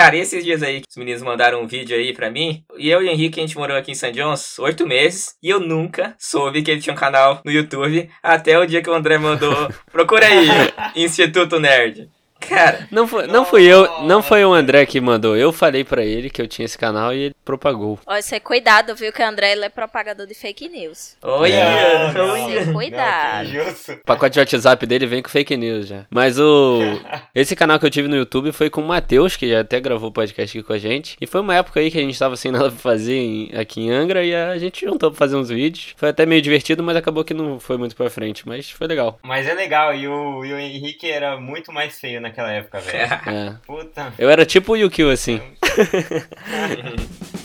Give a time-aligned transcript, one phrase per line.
[0.00, 3.02] Cara, esses dias aí que os meninos mandaram um vídeo aí pra mim, e eu
[3.02, 4.12] e o Henrique, a gente morou aqui em St.
[4.12, 8.58] John's oito meses, e eu nunca soube que ele tinha um canal no YouTube, até
[8.58, 10.48] o dia que o André mandou, procura aí,
[10.96, 12.08] Instituto Nerd.
[12.40, 12.88] Cara.
[12.90, 15.36] Não foi, não fui eu, não foi o André que mandou.
[15.36, 17.98] Eu falei para ele que eu tinha esse canal e ele propagou.
[18.06, 19.12] Olha, você cuidado, viu?
[19.12, 21.16] Que o André ele é propagador de fake news.
[21.20, 22.12] Olha, é.
[22.12, 23.48] Você cuidado.
[23.52, 26.06] Não, o pacote de WhatsApp dele vem com fake news já.
[26.10, 26.80] Mas o.
[27.34, 30.12] Esse canal que eu tive no YouTube foi com o Matheus, que já até gravou
[30.12, 31.16] podcast aqui com a gente.
[31.20, 33.80] E foi uma época aí que a gente tava sem nada pra fazer em, aqui
[33.80, 35.94] em Angra e a gente juntou pra fazer uns vídeos.
[35.96, 38.46] Foi até meio divertido, mas acabou que não foi muito pra frente.
[38.46, 39.18] Mas foi legal.
[39.22, 43.00] Mas é legal, e o, e o Henrique era muito mais feio, naquela época, velho.
[43.00, 43.56] É.
[43.66, 44.12] Puta.
[44.18, 45.40] Eu era tipo o Yukio, assim.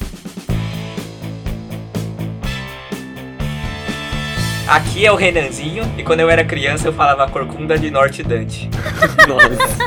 [4.68, 8.68] Aqui é o Renanzinho, e quando eu era criança eu falava Corcunda de Norte Dante.
[9.28, 9.86] Nossa.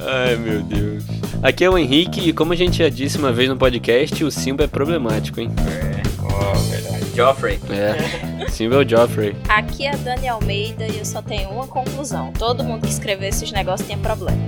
[0.00, 1.02] Ai, meu Deus.
[1.42, 4.30] Aqui é o Henrique, e como a gente já disse uma vez no podcast, o
[4.30, 5.50] Simba é problemático, hein?
[5.58, 7.04] É, oh, verdade.
[7.16, 7.58] Joffrey.
[7.68, 9.34] É, Simba é o Joffrey.
[9.48, 12.32] Aqui é Dani Almeida e eu só tenho uma conclusão.
[12.32, 14.38] Todo mundo que escreveu esses negócios tinha problema.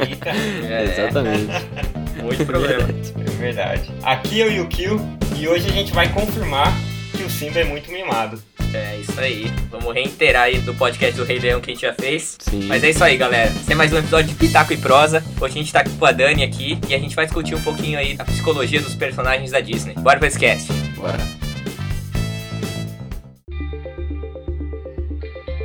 [0.00, 0.30] Eita.
[0.68, 1.52] É, exatamente.
[2.22, 2.82] Muito problema.
[2.84, 3.90] É verdade.
[4.02, 5.00] Aqui é o Yukio,
[5.36, 6.72] e hoje a gente vai confirmar
[7.16, 8.40] que o Simba é muito mimado.
[8.74, 9.50] É isso aí.
[9.70, 12.36] Vamos reiterar aí do podcast do Rei Leão que a gente já fez.
[12.38, 12.64] Sim.
[12.64, 13.50] Mas é isso aí, galera.
[13.50, 15.24] Esse é mais um episódio de Pitaco e Prosa.
[15.40, 17.98] Hoje a gente tá com a Dani aqui e a gente vai discutir um pouquinho
[17.98, 19.94] aí da psicologia dos personagens da Disney.
[19.94, 20.70] Bora esse cast.
[20.96, 21.47] Bora.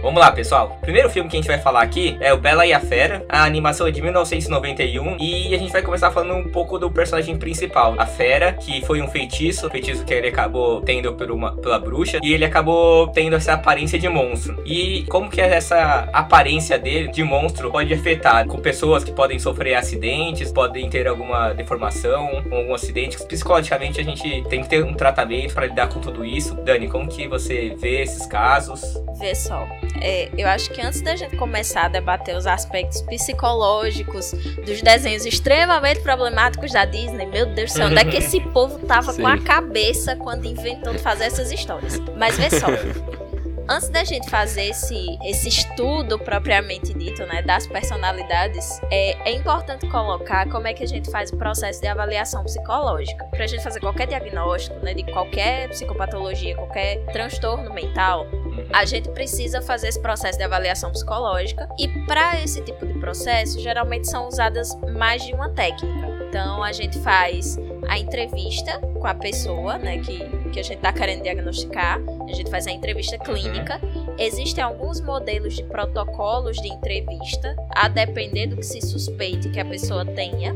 [0.03, 0.75] Vamos lá, pessoal.
[0.79, 3.25] O primeiro filme que a gente vai falar aqui é o Bela e a Fera.
[3.29, 7.37] A animação é de 1991 e a gente vai começar falando um pouco do personagem
[7.37, 11.79] principal, a Fera, que foi um feitiço, feitiço que ele acabou tendo por uma, pela
[11.79, 14.61] bruxa e ele acabou tendo essa aparência de monstro.
[14.65, 19.75] E como que essa aparência dele de monstro pode afetar com pessoas que podem sofrer
[19.75, 23.17] acidentes, podem ter alguma deformação, algum acidente.
[23.25, 26.55] Psicologicamente a gente tem que ter um tratamento para lidar com tudo isso.
[26.55, 29.01] Dani, como que você vê esses casos?
[29.17, 29.65] Vê só
[30.01, 34.31] é, eu acho que antes da gente começar a debater os aspectos psicológicos
[34.65, 38.79] dos desenhos extremamente problemáticos da Disney, meu Deus do céu, onde é que esse povo
[38.85, 39.21] tava Sim.
[39.21, 41.99] com a cabeça quando inventou fazer essas histórias?
[42.17, 42.67] Mas vê só.
[43.67, 49.87] Antes da gente fazer esse, esse estudo propriamente dito, né, das personalidades, é, é importante
[49.87, 53.23] colocar como é que a gente faz o processo de avaliação psicológica.
[53.25, 58.27] Para a gente fazer qualquer diagnóstico, né, de qualquer psicopatologia, qualquer transtorno mental,
[58.73, 63.59] a gente precisa fazer esse processo de avaliação psicológica e para esse tipo de processo,
[63.59, 66.13] geralmente são usadas mais de uma técnica.
[66.27, 67.57] Então a gente faz
[67.87, 70.19] a entrevista com a pessoa, né, que,
[70.53, 71.99] que a gente está querendo diagnosticar.
[72.29, 73.81] A gente faz a entrevista clínica.
[74.17, 79.65] Existem alguns modelos de protocolos de entrevista, a depender do que se suspeite que a
[79.65, 80.55] pessoa tenha.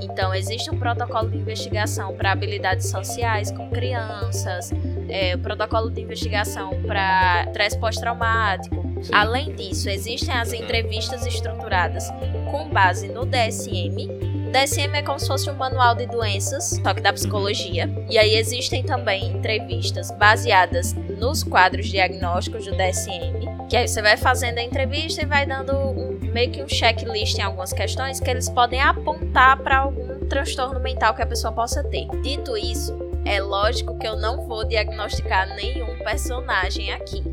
[0.00, 4.70] Então, existe um protocolo de investigação para habilidades sociais com crianças,
[5.08, 8.82] é, o protocolo de investigação para estresse pós-traumático.
[9.12, 12.08] Além disso, existem as entrevistas estruturadas
[12.50, 14.21] com base no DSM,
[14.52, 17.88] DSM é como se fosse um manual de doenças, só que da psicologia.
[18.10, 24.18] E aí existem também entrevistas baseadas nos quadros diagnósticos do DSM, que aí você vai
[24.18, 28.28] fazendo a entrevista e vai dando um, meio que um checklist em algumas questões que
[28.28, 32.06] eles podem apontar para algum transtorno mental que a pessoa possa ter.
[32.22, 37.24] Dito isso, é lógico que eu não vou diagnosticar nenhum personagem aqui.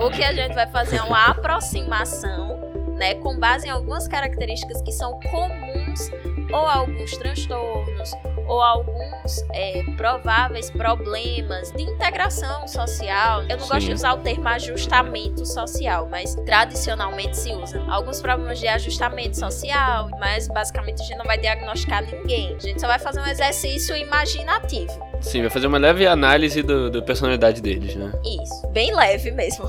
[0.00, 2.58] O que a gente vai fazer é uma aproximação,
[2.96, 6.10] né, com base em algumas características que são comuns
[6.54, 8.12] ou alguns transtornos
[8.46, 13.42] ou alguns é, prováveis problemas de integração social.
[13.44, 13.72] Eu não Sim.
[13.72, 17.82] gosto de usar o termo ajustamento social, mas tradicionalmente se usa.
[17.88, 22.54] Alguns problemas de ajustamento social, mas basicamente a gente não vai diagnosticar ninguém.
[22.54, 25.13] A gente só vai fazer um exercício imaginativo.
[25.20, 28.12] Sim, vai fazer uma leve análise do, da personalidade deles, né?
[28.24, 29.68] Isso, bem leve mesmo.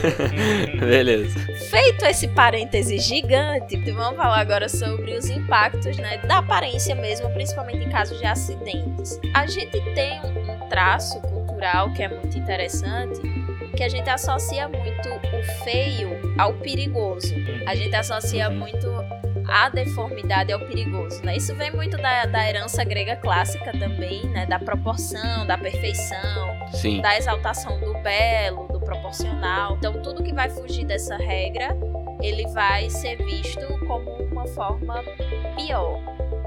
[0.78, 1.38] Beleza.
[1.70, 7.84] Feito esse parêntese gigante, vamos falar agora sobre os impactos né, da aparência mesmo, principalmente
[7.84, 9.18] em casos de acidentes.
[9.34, 13.20] A gente tem um traço cultural que é muito interessante,
[13.76, 17.34] que a gente associa muito o feio ao perigoso.
[17.66, 18.86] A gente associa muito
[19.54, 21.36] a deformidade é o perigoso, né?
[21.36, 24.46] Isso vem muito da, da herança grega clássica também, né?
[24.46, 27.00] Da proporção, da perfeição, Sim.
[27.00, 29.76] da exaltação do belo, do proporcional.
[29.76, 31.68] Então, tudo que vai fugir dessa regra,
[32.20, 35.04] ele vai ser visto como uma forma
[35.54, 36.00] pior.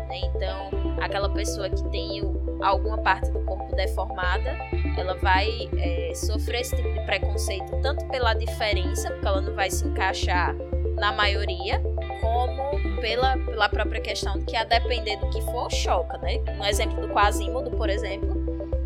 [0.10, 0.20] Né?
[0.26, 0.70] Então,
[1.00, 2.22] aquela pessoa que tem
[2.62, 4.58] alguma parte do corpo deformada,
[4.98, 9.72] ela vai é, sofrer esse tipo de preconceito tanto pela diferença, porque ela não vai
[9.72, 10.54] se encaixar
[10.98, 11.82] na maioria,
[12.20, 16.38] como pela, pela própria questão de que a depender do que for, choca, né?
[16.58, 18.36] No exemplo do Quasimodo, por exemplo,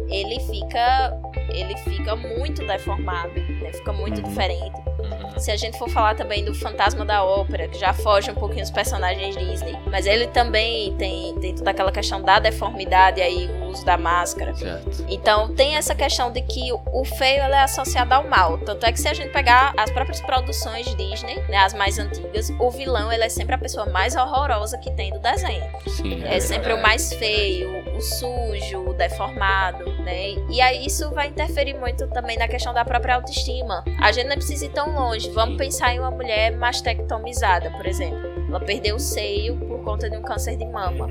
[0.07, 1.17] ele fica
[1.49, 3.71] ele fica muito deformado, né?
[3.73, 4.27] Fica muito uhum.
[4.27, 4.81] diferente.
[4.99, 5.39] Uhum.
[5.39, 8.61] Se a gente for falar também do Fantasma da Ópera, que já foge um pouquinho
[8.61, 13.69] dos personagens Disney, mas ele também tem, tem toda aquela questão da deformidade aí, o
[13.69, 14.53] uso da máscara.
[14.55, 15.05] Certo.
[15.09, 18.57] Então tem essa questão de que o feio é associado ao mal.
[18.59, 22.49] Tanto é que se a gente pegar as próprias produções Disney, né, as mais antigas,
[22.59, 25.63] o vilão ele é sempre a pessoa mais horrorosa que tem do desenho.
[25.87, 30.35] Sim, é, é sempre o mais feio, o sujo, o deformado, né?
[30.49, 33.83] E aí isso vai interferir muito também na questão da própria autoestima.
[33.99, 35.29] A gente não precisa ir tão longe.
[35.31, 38.19] Vamos pensar em uma mulher mastectomizada, por exemplo.
[38.47, 41.07] Ela perdeu o seio por conta de um câncer de mama.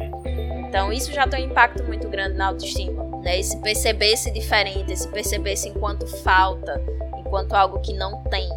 [0.68, 3.04] Então isso já tem um impacto muito grande na autoestima.
[3.22, 3.40] Né?
[3.40, 6.80] E se perceber-se diferente, se perceber-se enquanto falta,
[7.18, 8.48] enquanto algo que não tem,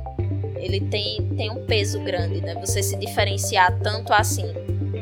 [0.58, 2.56] ele tem, tem um peso grande, né?
[2.56, 4.54] Você se diferenciar tanto assim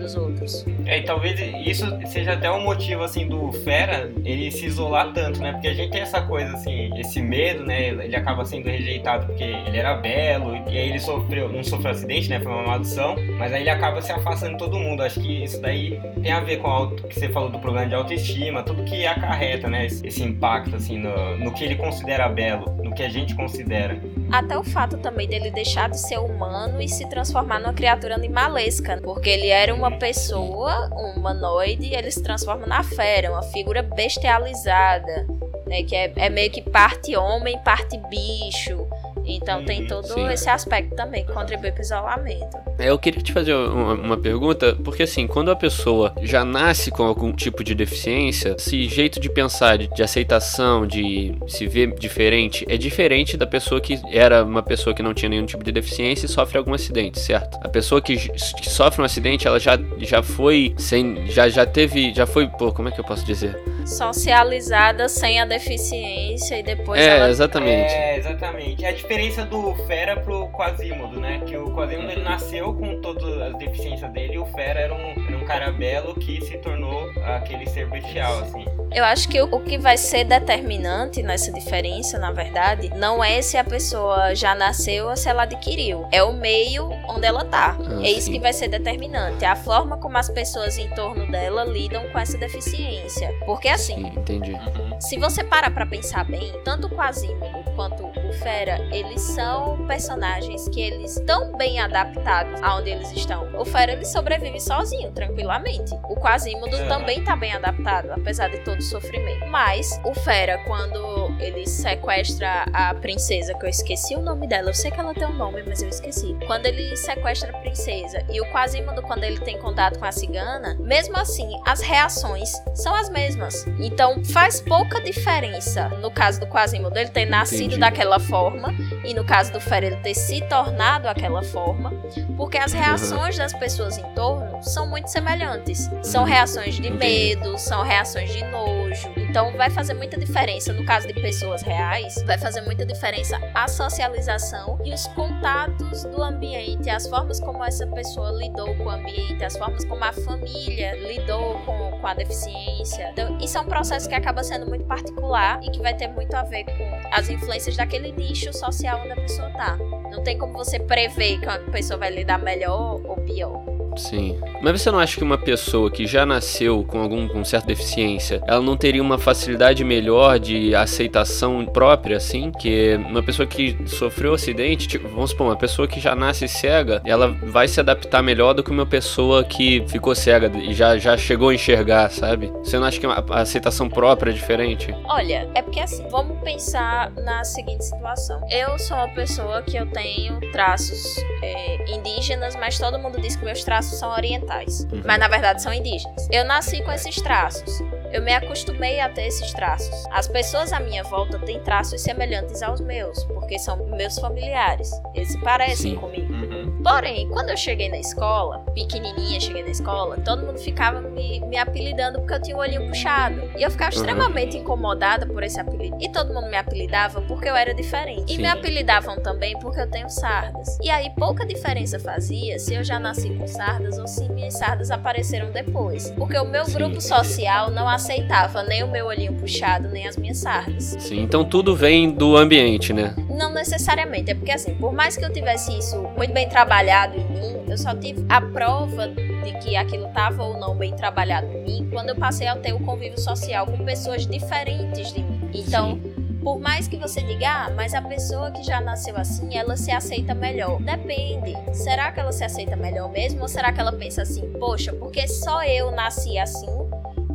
[0.02, 0.66] dos outros.
[0.86, 5.40] É, e talvez isso seja até um motivo, assim, do Fera ele se isolar tanto,
[5.40, 5.54] né?
[5.54, 7.90] Porque a gente tem essa coisa, assim, esse medo, né?
[7.90, 12.30] Ele acaba sendo rejeitado porque ele era belo, e aí ele sofreu, não sofreu acidente,
[12.30, 12.40] né?
[12.40, 15.04] Foi uma maldição, mas aí ele acaba se afastando de todo mundo.
[15.04, 17.96] Acho que isso daí tem a ver com o que você falou do problema de
[17.96, 19.86] autoestima, tudo que acarreta, né?
[19.86, 24.00] Esse, impacto, assim, no, no que ele considera belo, no que a gente considera.
[24.32, 29.00] Até o fato também dele deixar de ser humano e se transformar numa criatura animalesca,
[29.04, 33.84] porque ele era uma pessoa, um humanoide, e ele se transforma na fera, uma figura
[33.84, 35.28] bestializada,
[35.68, 38.88] né, que é, é meio que parte homem, parte bicho.
[39.26, 40.28] Então tem todo Sim.
[40.30, 42.58] esse aspecto também que contribui para o isolamento.
[42.78, 46.92] É, eu queria te fazer uma, uma, pergunta, porque assim, quando a pessoa já nasce
[46.92, 51.94] com algum tipo de deficiência, esse jeito de pensar, de, de aceitação, de se ver
[51.96, 55.72] diferente, é diferente da pessoa que era uma pessoa que não tinha nenhum tipo de
[55.72, 57.58] deficiência e sofre algum acidente, certo?
[57.62, 61.28] A pessoa que, que sofre um acidente, ela já, já foi sem.
[61.28, 62.14] Já, já teve.
[62.14, 62.48] Já foi.
[62.48, 63.58] Pô, como é que eu posso dizer?
[63.86, 67.02] Socializada sem a deficiência e depois.
[67.02, 67.30] É, ela...
[67.30, 67.94] exatamente.
[67.94, 68.86] É, exatamente.
[68.86, 71.42] É a diferença do Fera pro Quasimodo, né?
[71.46, 75.28] Que o Quasimodo ele nasceu com todas as deficiências dele e o Fera era um,
[75.28, 78.66] era um cara belo que se tornou aquele ser bestial, assim.
[78.94, 83.58] Eu acho que o que vai ser determinante nessa diferença, na verdade, não é se
[83.58, 86.06] a pessoa já nasceu ou se ela adquiriu.
[86.12, 87.78] É o meio onde ela tá.
[87.80, 88.34] Ah, é isso sim.
[88.34, 89.46] que vai ser determinante.
[89.46, 93.34] É a forma como as pessoas em torno dela lidam com essa deficiência.
[93.46, 94.58] Porque assim, sim, entendi.
[95.00, 100.68] se você parar pra pensar bem, tanto o Quasimodo quanto o Fera, eles são personagens
[100.70, 103.48] que eles estão bem adaptados aonde eles estão.
[103.60, 105.94] O Fera, ele sobrevive sozinho, tranquilamente.
[106.10, 106.88] O Quasimodo é.
[106.88, 109.48] também tá bem adaptado, apesar de todo sofrimento.
[109.48, 114.74] Mas o Fera, quando ele sequestra a princesa, que eu esqueci o nome dela, eu
[114.74, 116.36] sei que ela tem um nome, mas eu esqueci.
[116.48, 120.76] Quando ele sequestra a princesa e o Quasimodo, quando ele tem contato com a cigana,
[120.80, 123.66] mesmo assim, as reações são as mesmas.
[123.80, 127.80] Então faz pouca diferença no caso do Quasimodo ele ter nascido Entendi.
[127.80, 128.74] daquela forma
[129.04, 131.92] e no caso do Fera ele ter se tornado aquela forma,
[132.38, 133.44] porque as reações uhum.
[133.44, 135.90] das pessoas em torno são muito semelhantes.
[136.04, 136.28] São uhum.
[136.28, 138.81] reações de medo, são reações de nojo
[139.18, 143.68] Então vai fazer muita diferença no caso de pessoas reais, vai fazer muita diferença a
[143.68, 149.44] socialização e os contatos do ambiente, as formas como essa pessoa lidou com o ambiente,
[149.44, 153.10] as formas como a família lidou com, com a deficiência.
[153.12, 156.34] Então, isso é um processo que acaba sendo muito particular e que vai ter muito
[156.36, 159.78] a ver com as influências daquele nicho social onde a pessoa tá.
[160.12, 163.71] Não tem como você prever que uma pessoa vai lidar melhor ou pior.
[163.98, 164.40] Sim.
[164.62, 168.42] Mas você não acha que uma pessoa que já nasceu com algum com certa deficiência,
[168.48, 172.52] ela não teria uma facilidade melhor de aceitação própria, assim?
[172.52, 177.02] Que uma pessoa que sofreu acidente, tipo, vamos supor, uma pessoa que já nasce cega,
[177.06, 181.18] ela vai se adaptar melhor do que uma pessoa que ficou cega e já, já
[181.18, 182.52] chegou a enxergar, sabe?
[182.64, 184.96] Você não acha que a aceitação própria é diferente?
[185.06, 188.42] Olha, é porque assim, vamos pensar na seguinte situação.
[188.50, 191.02] Eu sou uma pessoa que eu tenho traços
[191.42, 195.02] é, indígenas, mas todo mundo diz que meus traços traços são orientais, uhum.
[195.04, 196.28] mas na verdade são indígenas.
[196.32, 197.82] Eu nasci com esses traços.
[198.12, 200.06] Eu me acostumei a ter esses traços.
[200.12, 204.92] As pessoas à minha volta têm traços semelhantes aos meus, porque são meus familiares.
[205.16, 205.98] Eles se parecem Sim.
[205.98, 206.34] comigo.
[206.34, 206.84] Uhum.
[206.84, 211.58] Porém, quando eu cheguei na escola, pequenininha, cheguei na escola, todo mundo ficava me, me
[211.58, 213.50] apelidando porque eu tinha o olhinho puxado.
[213.58, 214.02] E eu ficava uhum.
[214.02, 215.98] extremamente incomodada por esse apelido.
[216.02, 218.34] E todo mundo me apelidava porque eu era diferente.
[218.34, 220.78] E me apelidavam também porque eu tenho sardas.
[220.82, 224.92] E aí pouca diferença fazia se eu já nasci com sardas ou se minhas sardas
[224.92, 226.12] apareceram depois.
[226.12, 226.74] Porque o meu Sim.
[226.74, 230.96] grupo social não aceitava nem o meu olhinho puxado, nem as minhas sardas.
[231.00, 233.14] Sim, então tudo vem do ambiente, né?
[233.30, 237.26] Não necessariamente, é porque assim, por mais que eu tivesse isso muito bem trabalhado, em
[237.26, 241.64] mim, eu só tive a prova de que aquilo estava ou não bem trabalhado em
[241.64, 245.50] mim quando eu passei a ter o convívio social com pessoas diferentes de mim.
[245.54, 249.56] Então, Sim por mais que você diga, ah, mas a pessoa que já nasceu assim,
[249.56, 250.82] ela se aceita melhor.
[250.82, 251.56] Depende.
[251.74, 253.42] Será que ela se aceita melhor mesmo?
[253.42, 256.70] Ou será que ela pensa assim, poxa, porque só eu nasci assim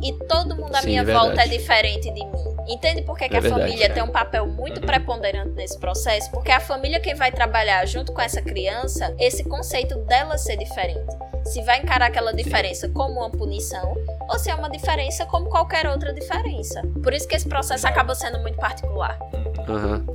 [0.03, 2.57] e todo mundo à Sim, minha é volta é diferente de mim?
[2.67, 4.85] Entende por que, é que a verdade, família tem um papel muito uhum.
[4.85, 6.29] preponderante nesse processo?
[6.31, 11.15] Porque a família quem vai trabalhar junto com essa criança, esse conceito dela ser diferente.
[11.47, 13.95] Se vai encarar aquela diferença como uma punição
[14.29, 16.81] ou se é uma diferença como qualquer outra diferença.
[17.01, 19.17] Por isso que esse processo acaba sendo muito particular.
[19.33, 19.56] Uhum.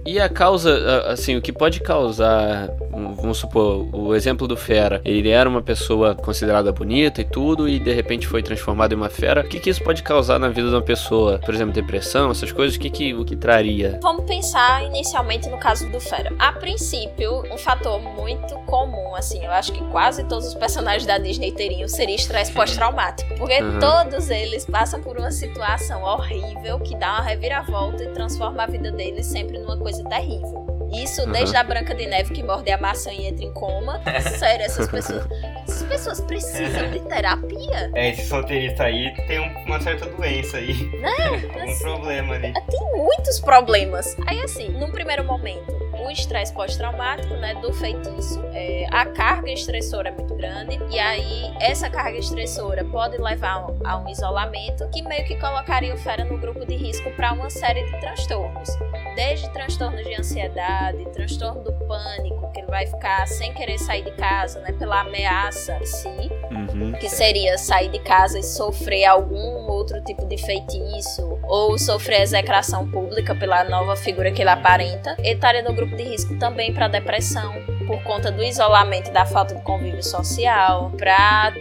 [0.05, 5.29] E a causa, assim, o que pode causar, vamos supor, o exemplo do Fera, ele
[5.29, 9.43] era uma pessoa considerada bonita e tudo, e de repente foi transformado em uma fera.
[9.43, 11.39] O que, que isso pode causar na vida de uma pessoa?
[11.39, 13.99] Por exemplo, depressão, essas coisas, o que, que, o que traria?
[14.03, 16.33] Vamos pensar inicialmente no caso do Fera.
[16.39, 21.19] A princípio, um fator muito comum, assim, eu acho que quase todos os personagens da
[21.19, 23.35] Disney teriam seria estresse pós-traumático.
[23.37, 23.79] Porque uhum.
[23.79, 28.91] todos eles passam por uma situação horrível que dá uma reviravolta e transforma a vida
[28.91, 30.63] deles sempre sempre numa coisa terrível.
[30.93, 31.33] Isso uhum.
[31.33, 34.01] desde a Branca de Neve que morde a maçã e entra em coma.
[34.39, 35.27] Sério, essas pessoas.
[35.67, 37.91] Essas pessoas precisam de terapia.
[37.95, 40.75] É, esse solteirista aí tem uma certa doença aí.
[41.01, 41.15] Né?
[41.57, 42.53] um assim, problema ali.
[42.53, 44.17] Tem muitos problemas.
[44.27, 45.73] Aí assim, num primeiro momento,
[46.05, 51.55] o estresse pós-traumático, né, do feitiço, é, a carga estressora é muito grande e aí
[51.61, 56.39] essa carga estressora pode levar a um isolamento que meio que colocaria o fera no
[56.39, 58.69] grupo de risco para uma série de transtornos
[59.15, 64.13] desde transtornos de ansiedade, transtorno do pânico, que ele vai ficar sem querer sair de
[64.13, 69.71] casa, né, pela ameaça em si, uhum, que seria sair de casa e sofrer algum
[69.71, 75.17] outro tipo de feitiço, ou sofrer execração pública pela nova figura que ele aparenta.
[75.19, 77.53] Ele estaria no grupo de risco também para depressão,
[77.87, 81.53] por conta do isolamento e da falta de convívio social, para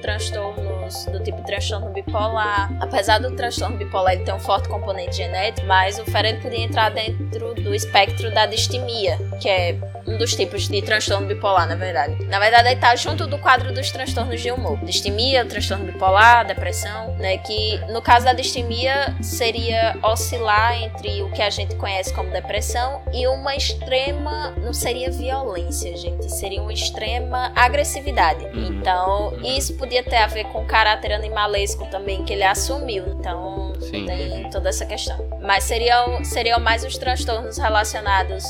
[0.91, 2.71] transtornos do tipo transtorno bipolar.
[2.79, 6.59] Apesar do transtorno bipolar ele ter um forte componente genético, mas o Fer ele podia
[6.59, 9.77] entrar dentro do espectro da distimia, que é
[10.07, 12.25] um dos tipos de transtorno bipolar, na verdade.
[12.25, 14.77] Na verdade, ele tá junto do quadro dos transtornos de humor.
[14.83, 17.37] Distimia, transtorno bipolar, depressão, né?
[17.37, 23.01] Que no caso da distimia seria oscilar entre o que a gente conhece como depressão
[23.13, 28.45] e uma extrema, não seria violência, gente, seria uma extrema agressividade.
[28.45, 28.79] Uhum.
[28.79, 33.05] Então, isso podia ter a ver com o caráter animalesco também que ele assumiu.
[33.19, 34.05] Então, Sim.
[34.05, 35.17] tem toda essa questão.
[35.41, 38.43] Mas seriam, seriam mais os transtornos relacionados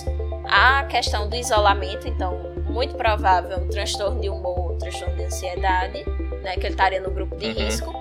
[0.51, 2.37] a questão do isolamento, então,
[2.69, 6.03] muito provável um transtorno de humor, um transtorno de ansiedade,
[6.43, 7.53] né, que ele estaria no grupo de uhum.
[7.53, 7.93] risco,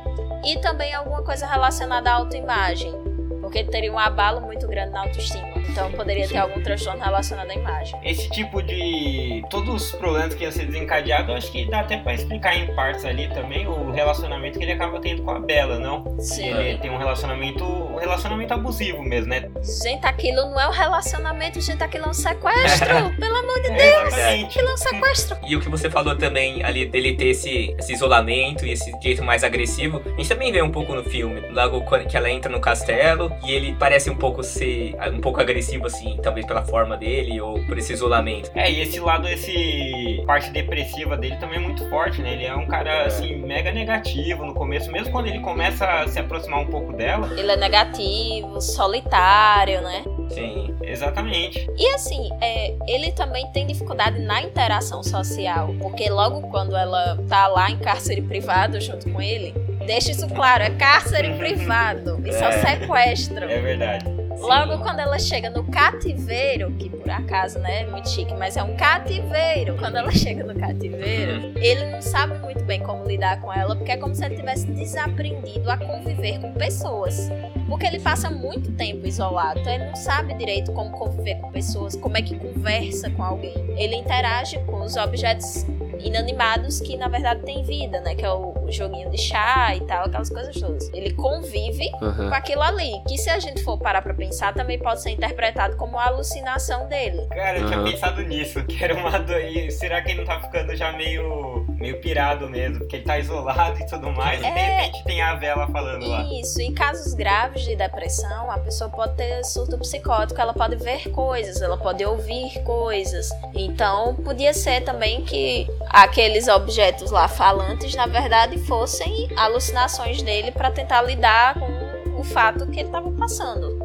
[0.45, 2.93] e também alguma coisa relacionada à autoimagem,
[3.41, 5.50] porque ele teria um abalo muito grande na autoestima.
[5.69, 6.35] Então poderia Sim.
[6.35, 7.99] ter algum transtorno relacionado à imagem.
[8.03, 9.43] Esse tipo de.
[9.51, 12.75] Todos os problemas que iam ser desencadeados, eu acho que dá até pra explicar em
[12.75, 16.05] partes ali também o relacionamento que ele acaba tendo com a Bela, não?
[16.19, 16.49] Sim.
[16.49, 17.65] Ele tem um relacionamento.
[17.65, 19.49] Um relacionamento abusivo mesmo, né?
[19.83, 22.89] Gente, aquilo não é um relacionamento, gente, aquilo é um sequestro.
[23.19, 24.15] pelo amor de é, Deus.
[24.15, 25.37] É, aquilo é um sequestro.
[25.47, 29.23] E o que você falou também ali dele ter esse, esse isolamento e esse jeito
[29.23, 31.41] mais agressivo, a gente também vê um pouco no filme.
[31.51, 35.50] Logo que ela entra no castelo e ele parece um pouco ser um pouco agressivo
[35.51, 38.51] agressivo, assim, talvez pela forma dele ou por esse isolamento.
[38.55, 42.33] É, e esse lado, esse parte depressiva dele também é muito forte, né?
[42.33, 43.07] Ele é um cara, é.
[43.07, 47.29] assim, mega negativo no começo, mesmo quando ele começa a se aproximar um pouco dela.
[47.37, 50.05] Ele é negativo, solitário, né?
[50.31, 51.69] Sim, exatamente.
[51.77, 57.49] E assim, é, ele também tem dificuldade na interação social, porque logo quando ela tá
[57.49, 59.53] lá em cárcere privado junto com ele,
[59.87, 63.45] deixa isso claro, é cárcere privado, isso é, é sequestro.
[63.45, 64.30] É verdade.
[64.41, 68.63] Logo quando ela chega no cativeiro, que por acaso, né, é muito chique, mas é
[68.63, 69.77] um cativeiro.
[69.77, 73.93] Quando ela chega no cativeiro, ele não sabe muito bem como lidar com ela, porque
[73.93, 77.31] é como se ele tivesse desaprendido a conviver com pessoas.
[77.69, 81.95] Porque ele passa muito tempo isolado, então ele não sabe direito como conviver com pessoas,
[81.95, 83.55] como é que conversa com alguém.
[83.77, 85.65] Ele interage com os objetos
[86.05, 88.15] inanimados que na verdade têm vida, né?
[88.15, 90.89] Que é o, joguinho de chá e tal, aquelas coisas todas.
[90.95, 92.29] Ele convive uhum.
[92.29, 95.77] com aquilo ali, que se a gente for parar pra pensar, também pode ser interpretado
[95.77, 97.27] como uma alucinação dele.
[97.29, 97.71] Cara, eu uhum.
[97.71, 99.33] tinha pensado nisso, que era uma do...
[99.71, 103.81] Será que ele não tá ficando já meio meio pirado mesmo, porque ele tá isolado
[103.81, 104.49] e tudo mais, é...
[104.49, 104.77] e de é.
[104.77, 106.11] repente tem a vela falando Isso.
[106.11, 106.23] lá.
[106.41, 111.11] Isso, em casos graves de depressão, a pessoa pode ter surto psicótico, ela pode ver
[111.11, 113.31] coisas, ela pode ouvir coisas.
[113.55, 120.71] Então, podia ser também que aqueles objetos lá falantes, na verdade, fossem alucinações dele para
[120.71, 123.80] tentar lidar com o fato que ele estava passando.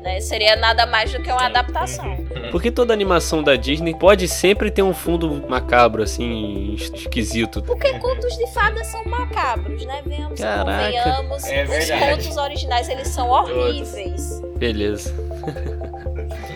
[0.00, 0.20] Né?
[0.20, 2.16] Seria nada mais do que uma adaptação.
[2.50, 7.62] Porque toda animação da Disney pode sempre ter um fundo macabro, assim, esquisito.
[7.62, 10.00] Porque contos de fadas são macabros, né?
[10.04, 10.84] Venhamos Caraca.
[10.84, 11.44] convenhamos.
[11.44, 12.10] É Os verdade.
[12.10, 14.40] contos originais, eles são horríveis.
[14.56, 15.14] Beleza.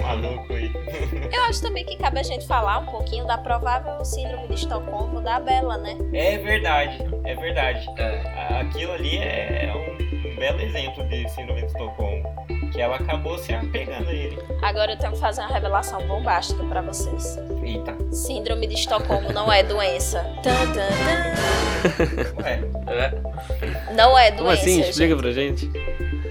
[0.00, 0.70] Maluco aí.
[1.32, 5.20] Eu acho também que cabe a gente falar um pouquinho da provável síndrome de Estocolmo
[5.20, 5.96] da Bela, né?
[6.12, 7.88] É verdade, é verdade.
[7.98, 8.60] É.
[8.60, 12.43] Aquilo ali é um, um belo exemplo de síndrome de Estocolmo.
[12.74, 14.36] Que ela acabou se apegando a ele.
[14.60, 17.38] Agora eu tenho que fazer uma revelação bombástica pra vocês.
[17.62, 17.96] Eita.
[18.10, 20.24] Síndrome de Estocolmo não é doença.
[20.42, 23.92] Tan, tan, Ué, É.
[23.94, 24.62] Não é Como doença.
[24.62, 24.74] assim?
[24.78, 24.90] gente.
[24.90, 25.70] Explica pra gente.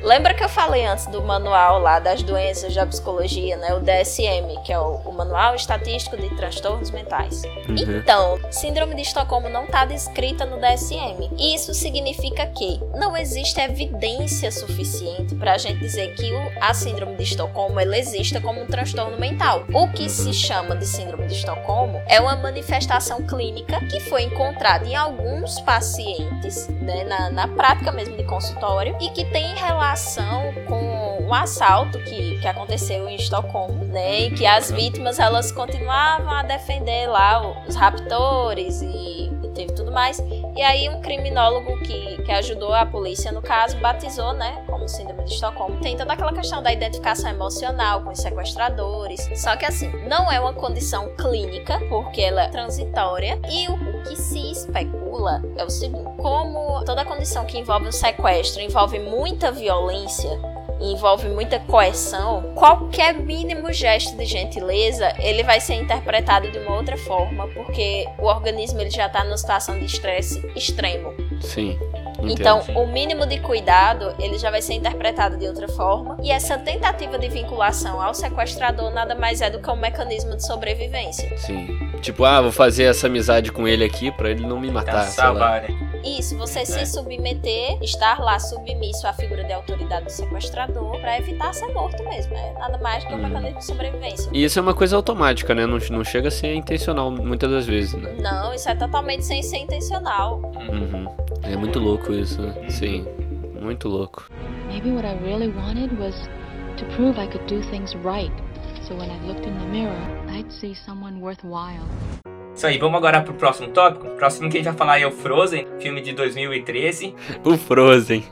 [0.04, 3.74] Lembra que eu falei antes do manual lá das doenças da psicologia, né?
[3.74, 7.42] O DSM, que é o, o Manual Estatístico de Transtornos Mentais.
[7.70, 7.76] Uhum.
[7.78, 11.32] Então, síndrome de Estocolmo não está descrita no DSM.
[11.40, 17.16] Isso significa que não existe evidência suficiente para a gente dizer que o- a síndrome
[17.16, 19.64] de Estocolmo ela exista como um transtorno mental.
[19.74, 24.86] O que se chama de síndrome de Estocolmo é uma manifestação clínica que foi encontrada
[24.86, 29.54] em alguns pacientes, né, na, na prática mesmo de consultório, e que tem
[30.68, 36.32] com um assalto que, que aconteceu em Estocolmo, né, e que as vítimas elas continuavam
[36.32, 40.22] a defender lá os raptores e, e teve tudo mais.
[40.56, 45.24] E aí um criminólogo que, que ajudou a polícia no caso batizou, né, como síndrome
[45.24, 45.80] de Estocolmo.
[45.82, 49.30] Tem toda aquela questão da identificação emocional com os sequestradores.
[49.36, 53.40] Só que assim, não é uma condição clínica, porque ela é transitória.
[53.50, 58.62] E o, que se especula é o seguinte: como toda condição que envolve um sequestro
[58.62, 60.40] envolve muita violência,
[60.80, 66.98] envolve muita coerção, qualquer mínimo gesto de gentileza, ele vai ser interpretado de uma outra
[66.98, 71.14] forma, porque o organismo ele já está numa situação de estresse extremo.
[71.42, 71.78] Sim.
[72.22, 72.80] Então, entendo.
[72.80, 77.18] o mínimo de cuidado, ele já vai ser interpretado de outra forma, e essa tentativa
[77.20, 81.38] de vinculação ao sequestrador nada mais é do que um mecanismo de sobrevivência.
[81.38, 81.68] Sim.
[82.02, 85.04] Tipo, ah, vou fazer essa amizade com ele aqui pra ele não me matar.
[85.06, 85.62] sei lá.
[85.62, 85.93] né?
[86.04, 86.66] Isso, você É.
[86.66, 92.04] se submeter, estar lá submisso à figura de autoridade do sequestrador pra evitar ser morto
[92.04, 92.34] mesmo.
[92.36, 93.24] É nada mais que um Uhum.
[93.28, 94.30] mecanismo de sobrevivência.
[94.34, 95.66] E isso é uma coisa automática, né?
[95.66, 98.16] Não, não chega a ser intencional muitas das vezes, né?
[98.20, 100.42] Não, isso é totalmente sem ser intencional.
[100.56, 101.08] Uhum.
[101.44, 102.70] É muito louco isso, né?
[102.70, 103.06] Sim.
[103.62, 104.30] Muito louco.
[104.68, 106.16] Maybe what I really wanted was
[106.78, 108.34] to prove I could do things right.
[108.88, 109.96] So when I looked in the mirror,
[110.30, 111.86] I'd see someone worthwhile.
[112.56, 114.08] Isso aí, vamos agora pro próximo tópico.
[114.08, 117.16] O próximo que a gente vai falar é o Frozen, filme de 2013.
[117.44, 118.24] O Frozen.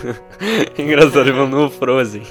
[0.78, 2.22] Engraçado, ele falou o Frozen.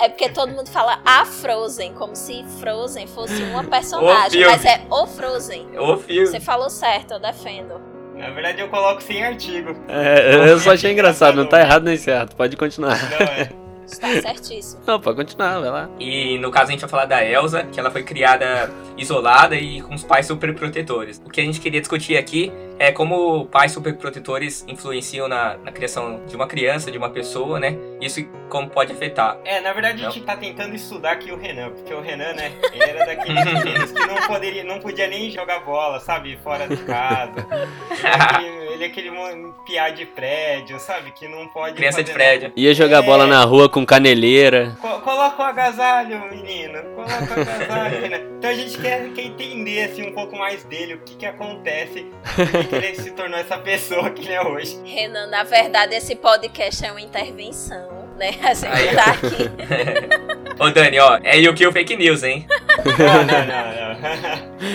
[0.00, 4.82] É porque todo mundo fala a Frozen, como se Frozen fosse uma personagem, mas é
[4.88, 5.66] o Frozen.
[5.78, 6.26] O filme.
[6.28, 7.80] Você falou certo, eu defendo.
[8.14, 9.74] na verdade eu coloco sem artigo.
[9.88, 12.36] É, eu só achei engraçado, não tá errado nem certo.
[12.36, 12.96] Pode continuar.
[13.10, 13.50] Não, é.
[13.86, 14.82] Está certíssimo.
[14.86, 15.90] Não, pode continuar, vai lá.
[15.98, 19.80] E no caso a gente vai falar da Elsa, que ela foi criada isolada e
[19.80, 21.22] com os pais super protetores.
[21.24, 25.72] O que a gente queria discutir aqui é como pais super protetores influenciam na, na
[25.72, 27.76] criação de uma criança, de uma pessoa, né?
[28.00, 29.38] Isso como pode afetar.
[29.44, 32.52] É, na verdade a gente tá tentando estudar aqui o Renan, porque o Renan, né,
[32.72, 36.76] ele era daqueles meninos que não, poderia, não podia nem jogar bola, sabe, fora de
[36.84, 37.46] casa.
[38.38, 42.52] Ele, ele é aquele mo- piá de prédio, sabe, que não pode Criança de prédio.
[42.54, 43.02] Ia jogar É.
[43.02, 44.76] bola na rua com caneleira.
[44.80, 46.82] Co- coloca o agasalho, menino.
[46.94, 48.20] Coloca o agasalho, Renan.
[48.38, 52.06] Então a gente quer, quer entender assim, um pouco mais dele, o que que acontece,
[52.66, 54.78] que ele se tornou essa pessoa que ele é hoje.
[54.84, 58.30] Renan, na verdade, esse podcast é uma intervenção, né?
[58.42, 58.94] A gente Aí.
[58.94, 60.56] tá aqui.
[60.58, 62.46] Ô Dani, ó, é You Kill Fake News, hein?
[62.86, 63.86] Não, não, não, não.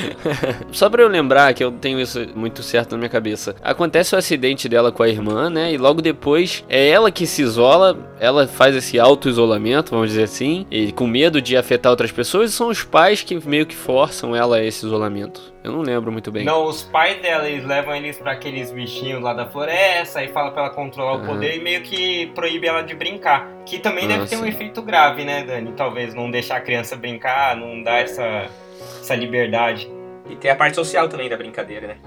[0.74, 3.56] Só pra eu lembrar que eu tenho isso muito certo na minha cabeça.
[3.62, 5.72] Acontece o acidente dela com a irmã, né?
[5.72, 10.66] E logo depois é ela que se isola, ela faz esse auto-isolamento, vamos dizer assim,
[10.70, 14.36] e com medo de afetar outras pessoas, e são os pais que meio que forçam
[14.36, 15.51] ela a esse isolamento.
[15.64, 16.44] Eu não lembro muito bem.
[16.44, 20.50] Não, os pais dela, eles levam eles pra aqueles bichinhos lá da floresta e fala
[20.52, 21.28] pra ela controlar o Aham.
[21.28, 23.48] poder e meio que proíbe ela de brincar.
[23.66, 25.72] Que também Ah, deve ter um efeito grave, né, Dani?
[25.74, 28.48] Talvez não deixar a criança brincar, não dar essa,
[29.02, 29.88] essa liberdade.
[30.30, 31.98] E tem a parte social também da brincadeira, né?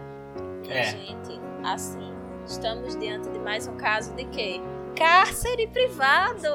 [0.69, 0.83] É.
[0.85, 2.13] Gente, assim,
[2.47, 4.61] estamos diante de mais um caso de quê?
[4.97, 6.49] Cárcere privado!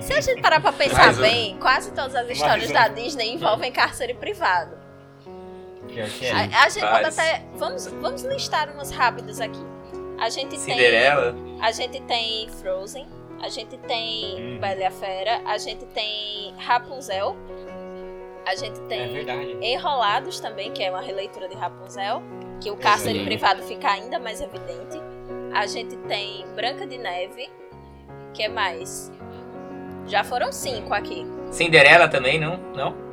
[0.00, 1.22] Se a gente parar pra pensar Mais um.
[1.22, 2.72] bem, quase todas as histórias um.
[2.72, 4.77] da Disney envolvem cárcere privado.
[6.06, 6.32] Que é.
[6.32, 7.42] A, a gente pode até.
[7.54, 9.60] Vamos, vamos listar umas rápidas aqui.
[10.18, 10.58] A gente tem.
[10.58, 11.34] Cinderela.
[11.60, 13.06] A gente tem Frozen.
[13.42, 14.58] A gente tem Hum.
[14.60, 15.40] Bela e a Fera.
[15.44, 17.36] A gente tem Rapunzel.
[18.46, 19.56] A gente É tem verdade.
[19.60, 22.22] Enrolados também, que é uma releitura de Rapunzel.
[22.60, 24.98] Que o cárcere privado fica ainda mais evidente.
[25.54, 27.48] A gente tem Branca de Neve.
[28.34, 29.12] que é mais?
[30.06, 31.26] Já foram cinco aqui.
[31.50, 32.56] Cinderela também, não?
[32.74, 33.07] Não?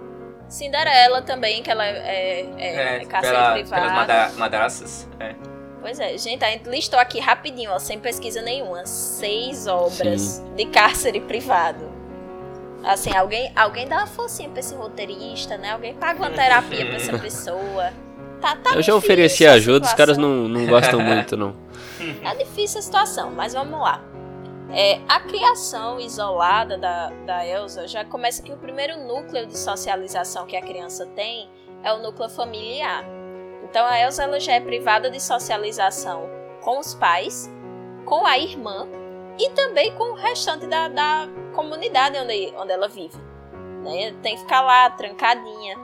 [0.48, 4.08] Cinderela também, que ela é, é, é, é cárcere pela, privado.
[4.08, 5.08] pelas madraças.
[5.20, 5.36] É.
[5.82, 10.66] Pois é, gente, a gente listou aqui rapidinho, ó, sem pesquisa nenhuma, seis obras de
[10.66, 11.94] cárcere privado.
[12.84, 15.72] Assim, alguém, alguém dá uma forcinha pra esse roteirista, né?
[15.72, 17.92] Alguém paga uma terapia pra essa pessoa.
[18.40, 21.56] Tá, tá Eu já ofereci ajuda, os caras não, não gostam muito, não.
[22.22, 24.02] Tá difícil a situação, mas vamos lá.
[24.78, 30.46] É, a criação isolada da, da Elsa já começa que o primeiro núcleo de socialização
[30.46, 31.50] que a criança tem
[31.82, 33.06] é o núcleo familiar.
[33.64, 36.30] Então a Elsa ela já é privada de socialização
[36.62, 37.50] com os pais,
[38.04, 38.86] com a irmã
[39.40, 43.18] e também com o restante da, da comunidade onde, onde ela vive.
[43.82, 44.12] né?
[44.22, 45.78] Tem que ficar lá trancadinha.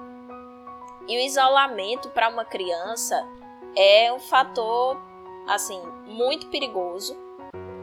[1.08, 3.26] E o isolamento para uma criança
[3.74, 5.02] é um fator
[5.48, 7.31] assim muito perigoso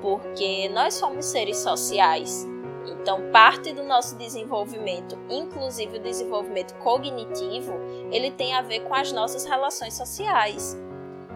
[0.01, 2.47] porque nós somos seres sociais.
[2.87, 7.73] Então, parte do nosso desenvolvimento, inclusive o desenvolvimento cognitivo,
[8.11, 10.77] ele tem a ver com as nossas relações sociais.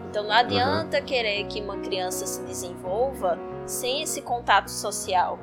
[0.09, 5.39] Então, não adianta querer que uma criança se desenvolva sem esse contato social.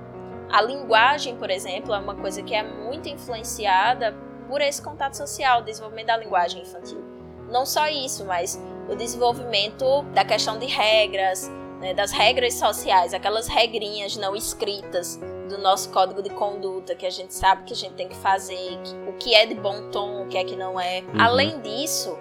[0.52, 4.14] A linguagem, por exemplo, é uma coisa que é muito influenciada
[4.48, 7.02] por esse contato social, o desenvolvimento da linguagem infantil.
[7.48, 11.50] Não só isso, mas o desenvolvimento da questão de regras,
[11.80, 17.10] né, das regras sociais, aquelas regrinhas não escritas do nosso código de conduta, que a
[17.10, 20.28] gente sabe que a gente tem que fazer, o que é de bom tom, o
[20.28, 21.00] que é que não é.
[21.00, 21.20] Uhum.
[21.20, 22.16] Além disso,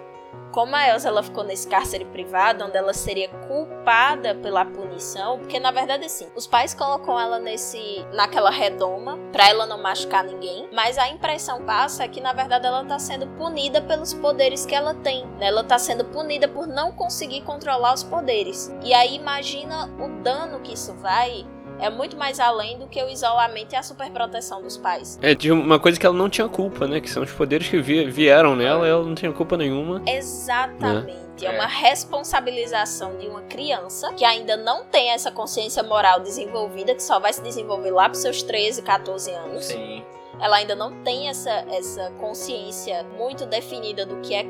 [0.52, 5.60] como a Elsa ela ficou nesse cárcere privado, onde ela seria culpada pela punição, porque
[5.60, 10.68] na verdade assim, os pais colocam ela nesse naquela redoma pra ela não machucar ninguém,
[10.72, 14.74] mas a impressão passa é que na verdade ela tá sendo punida pelos poderes que
[14.74, 15.46] ela tem, né?
[15.46, 18.74] Ela tá sendo punida por não conseguir controlar os poderes.
[18.82, 21.46] E aí imagina o dano que isso vai
[21.80, 25.18] é muito mais além do que o isolamento e a superproteção dos pais.
[25.22, 27.00] É de uma coisa que ela não tinha culpa, né?
[27.00, 30.02] Que são os poderes que vi- vieram nela e ela não tinha culpa nenhuma.
[30.06, 31.18] Exatamente.
[31.42, 31.46] É.
[31.46, 31.50] É.
[31.52, 37.18] uma responsabilização de uma criança que ainda não tem essa consciência moral desenvolvida, que só
[37.18, 39.64] vai se desenvolver lá pros seus 13, 14 anos.
[39.64, 40.04] Sim.
[40.38, 44.44] Ela ainda não tem essa, essa consciência muito definida do que é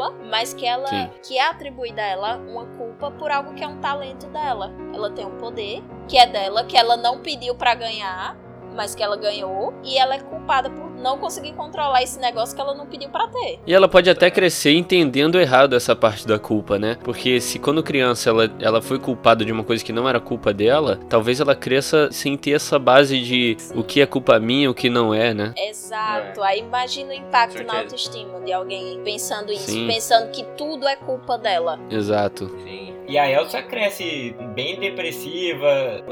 [0.00, 1.10] culpa, mas que ela Sim.
[1.22, 4.72] que é atribuída a ela uma culpa por algo que é um talento dela.
[4.94, 8.36] Ela tem um poder que é dela, que ela não pediu pra ganhar,
[8.74, 12.60] mas que ela ganhou, e ela é culpada por não conseguir controlar esse negócio que
[12.60, 13.58] ela não pediu pra ter.
[13.66, 16.96] E ela pode até crescer entendendo errado essa parte da culpa, né?
[17.02, 20.52] Porque se quando criança ela, ela foi culpada de uma coisa que não era culpa
[20.52, 24.74] dela, talvez ela cresça sem ter essa base de o que é culpa minha, o
[24.74, 25.52] que não é, né?
[25.56, 26.42] Exato.
[26.42, 29.86] Aí imagina o impacto na autoestima de alguém pensando isso, Sim.
[29.86, 31.78] pensando que tudo é culpa dela.
[31.90, 32.48] Exato.
[32.64, 32.90] Sim.
[33.10, 35.66] E a Elsa cresce bem depressiva,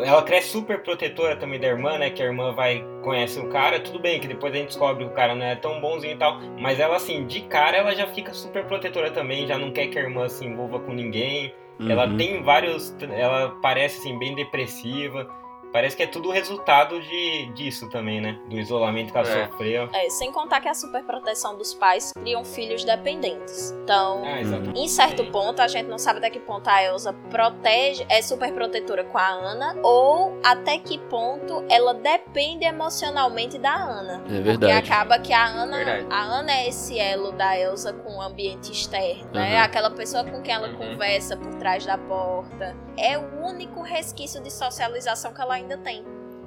[0.05, 2.11] ela cresce super protetora também da irmã, né?
[2.11, 5.11] Que a irmã vai, conhece o cara, tudo bem que depois a gente descobre que
[5.11, 8.07] o cara não é tão bonzinho e tal, mas ela assim, de cara ela já
[8.07, 11.53] fica super protetora também, já não quer que a irmã se envolva com ninguém.
[11.89, 12.17] Ela Uhum.
[12.17, 15.29] tem vários, ela parece assim bem depressiva.
[15.73, 18.39] Parece que é tudo resultado de, disso também, né?
[18.49, 19.47] Do isolamento que ela É.
[19.49, 19.89] sofreu.
[19.93, 23.71] É, sem contar que a superproteção dos pais criam filhos dependentes.
[23.85, 24.41] Então, Ah,
[24.75, 28.53] em certo ponto, a gente não sabe até que ponto a Elsa protege, é super
[28.53, 34.15] protetora com a Ana, ou até que ponto ela depende emocionalmente da Ana.
[34.15, 34.73] É Porque verdade.
[34.93, 36.07] acaba que a Ana, Verdade.
[36.11, 39.57] a Ana é esse elo da Elsa com o ambiente externo, né?
[39.59, 39.63] Uhum.
[39.65, 40.77] Aquela pessoa com quem ela Uhum.
[40.77, 42.77] conversa por trás da porta.
[42.97, 46.05] É o único resquício de socialização que ela ainda tem.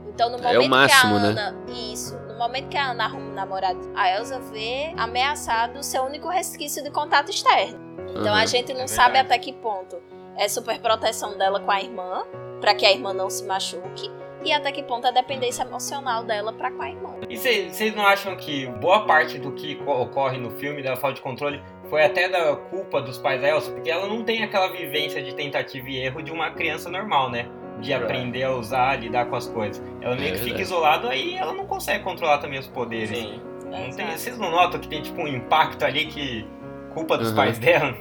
[0.07, 1.41] Então, no É momento o máximo, que a né?
[1.41, 1.55] Ana,
[1.93, 6.03] isso, no momento que a Ana arruma um namorado, a Elsa vê ameaçado o seu
[6.03, 7.79] único resquício de contato externo.
[8.09, 8.47] Então, a Uhum.
[8.47, 10.01] gente não É sabe até que ponto
[10.37, 12.23] é super proteção dela com a irmã,
[12.59, 14.11] pra que a irmã não se machuque,
[14.43, 17.09] e até que ponto é dependência emocional dela pra com a irmã.
[17.29, 21.15] E vocês não acham que boa parte do que co- ocorre no filme da falta
[21.15, 23.71] de controle foi até da culpa dos pais da Elsa?
[23.71, 27.47] Porque ela não tem aquela vivência de tentativa e erro de uma criança normal, né?
[27.81, 27.95] De É.
[27.95, 29.81] aprender a usar, lidar com as coisas.
[30.01, 30.61] Ela meio É que fica verdade.
[30.63, 33.09] isolada aí ela não consegue controlar também os poderes.
[33.09, 33.41] Sim.
[33.65, 34.11] Não tem- Exato.
[34.19, 36.47] vocês não notam que tem tipo um impacto ali que
[36.93, 37.35] culpa dos Uhum.
[37.35, 37.95] pais dela?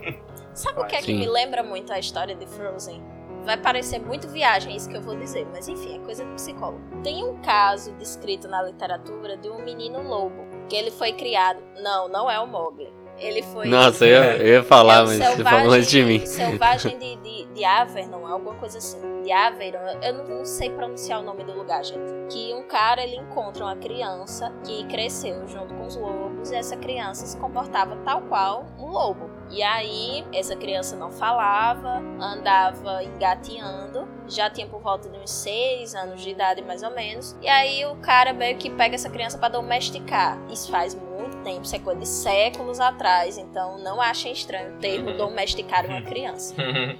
[0.52, 1.18] Sabe o que é que Sim.
[1.20, 3.00] me lembra muito a história de Frozen?
[3.44, 6.82] Vai parecer muito viagem isso que eu vou dizer, mas enfim, é coisa de psicólogo.
[7.02, 11.58] Tem um caso descrito na literatura de um menino lobo, que ele foi criado.
[11.82, 12.92] Não, não é o Mogli.
[13.20, 13.68] Ele foi.
[13.68, 16.18] Nossa, eu, ia- eu ia falar, é o mas você falou antes de mim.
[16.26, 18.98] Selvagem de, de, de Avernon, alguma coisa assim.
[19.22, 22.00] De Avernon, eu não, não sei pronunciar o nome do lugar, gente.
[22.30, 26.76] Que um cara ele encontra uma criança que cresceu junto com os lobos e essa
[26.76, 29.28] criança se comportava tal qual um lobo.
[29.50, 35.94] E aí, essa criança não falava, andava engateando, já tinha por volta de uns 6
[35.94, 37.36] anos de idade mais ou menos.
[37.42, 40.38] E aí o cara meio que pega essa criança para domesticar.
[40.50, 41.09] Isso faz muito
[41.40, 46.02] tempo, isso é coisa de séculos atrás, então não achem estranho o termo domesticar uma
[46.02, 46.54] criança.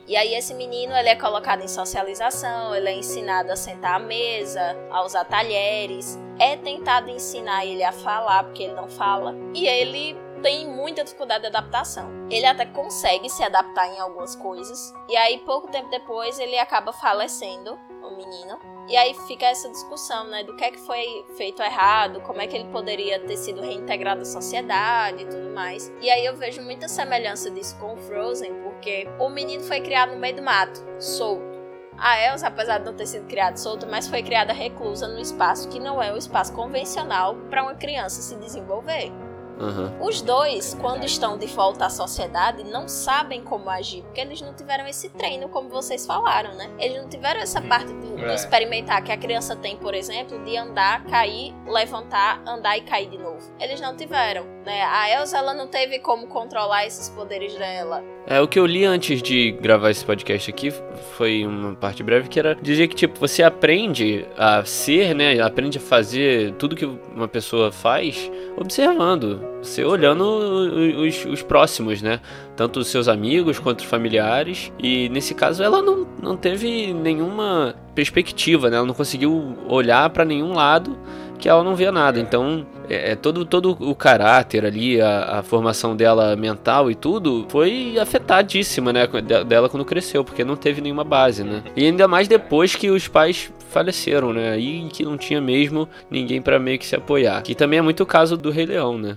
[0.06, 3.98] E aí esse menino, ele é colocado em socialização, ele é ensinado a sentar à
[3.98, 9.66] mesa, a usar talheres, é tentado ensinar ele a falar, porque ele não fala, e
[9.66, 12.10] ele tem muita dificuldade de adaptação.
[12.30, 16.92] Ele até consegue se adaptar em algumas coisas, e aí pouco tempo depois ele acaba
[16.92, 18.58] falecendo, o menino.
[18.88, 22.46] E aí fica essa discussão, né, do que é que foi feito errado, como é
[22.46, 25.92] que ele poderia ter sido reintegrado à sociedade e tudo mais.
[26.00, 30.18] E aí eu vejo muita semelhança disso com Frozen, porque o menino foi criado no
[30.18, 31.50] meio do mato, solto.
[31.96, 35.68] A Elsa, apesar de não ter sido criada solta, mas foi criada reclusa no espaço
[35.68, 39.12] que não é o espaço convencional para uma criança se desenvolver.
[39.60, 39.92] Aham.
[40.00, 44.54] Os dois, quando estão de volta à sociedade, não sabem como agir, porque eles não
[44.54, 46.70] tiveram esse treino, como vocês falaram, né?
[46.78, 48.34] Eles não tiveram essa parte do, do É.
[48.34, 53.18] experimentar que a criança tem, por exemplo, de andar, cair, levantar, andar e cair de
[53.18, 53.40] novo.
[53.60, 54.82] Eles não tiveram, né?
[54.82, 58.02] A Elsa, ela não teve como controlar esses poderes dela.
[58.26, 60.72] É, o que eu li antes de gravar esse podcast aqui
[61.16, 65.40] foi uma parte breve que era dizer que, tipo, você aprende a ser, né?
[65.40, 69.40] Aprende a fazer tudo que uma pessoa faz observando.
[69.62, 72.20] Você olhando os, os próximos, né?
[72.56, 74.72] Tanto os seus amigos quanto os familiares.
[74.78, 78.76] E nesse caso ela não, não teve nenhuma perspectiva, né?
[78.76, 80.96] Ela não conseguiu olhar pra nenhum lado
[81.40, 82.20] que ela não via nada.
[82.20, 87.46] Então, é, é todo, todo o caráter ali, a, a formação dela mental e tudo,
[87.48, 89.06] foi afetadíssima, né?
[89.06, 91.62] de- Dela quando cresceu, porque não teve nenhuma base, né?
[91.74, 94.50] E ainda mais depois que os pais faleceram, né?
[94.50, 97.42] Aí que não tinha mesmo ninguém pra meio que se apoiar.
[97.42, 99.16] Que também é muito o caso do Rei Leão, né?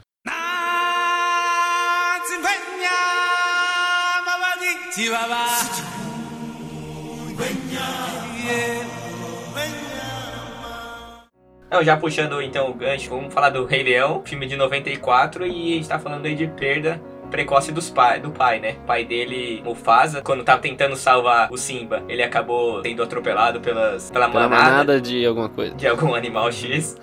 [11.73, 15.73] Não, já puxando então o gancho, vamos falar do Rei Leão, filme de 94, e
[15.73, 18.75] a gente tá falando aí de perda precoce dos pai, do pai, né?
[18.83, 24.11] O pai dele, Mufasa, quando tava tentando salvar o Simba, ele acabou sendo atropelado pelas,
[24.11, 25.73] pela, Pela manada, manada de alguma coisa.
[25.73, 26.95] de algum animal X.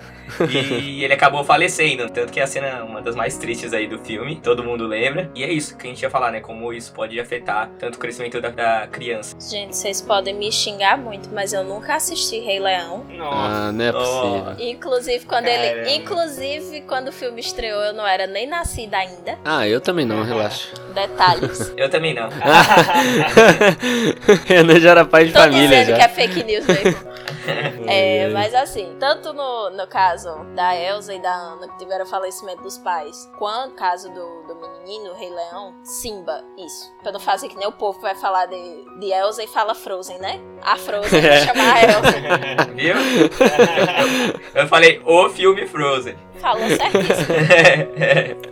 [0.49, 2.09] e ele acabou falecendo.
[2.09, 4.39] Tanto que a cena é uma das mais tristes aí do filme.
[4.41, 5.29] Todo mundo lembra.
[5.35, 6.39] E é isso que a gente ia falar, né?
[6.39, 9.35] Como isso pode afetar tanto o crescimento da, da criança.
[9.49, 13.05] Gente, vocês podem me xingar muito, mas eu nunca assisti Rei Leão.
[13.09, 13.37] Nossa.
[13.37, 13.93] Ah, não é Oh.
[13.93, 14.55] possível.
[14.69, 15.67] Inclusive, quando ele.
[15.69, 15.89] Caramba.
[15.91, 19.37] Inclusive, quando o filme estreou, eu não era nem nascida ainda.
[19.43, 20.69] Ah, eu também não, relaxa.
[20.93, 21.73] Detalhes.
[21.77, 22.29] Eu também não.
[24.45, 25.95] Renan já era pai de Tô família dizendo já.
[25.95, 27.11] que é fake news mesmo.
[27.87, 30.20] É, mas assim, tanto no, no caso
[30.55, 34.55] da Elsa e da Ana, que tiveram falecimento dos pais, quanto no caso do, do
[34.55, 36.91] menininho, o Rei Leão, Simba, isso.
[37.01, 40.19] Pra não fazer que nem o povo vai falar de, de Elsa e fala Frozen,
[40.19, 40.39] né?
[40.61, 42.71] A Frozen vai chamar a Elsa.
[42.75, 42.95] Viu?
[44.53, 46.15] Eu falei o filme Frozen.
[46.41, 48.51] Falou certíssimo.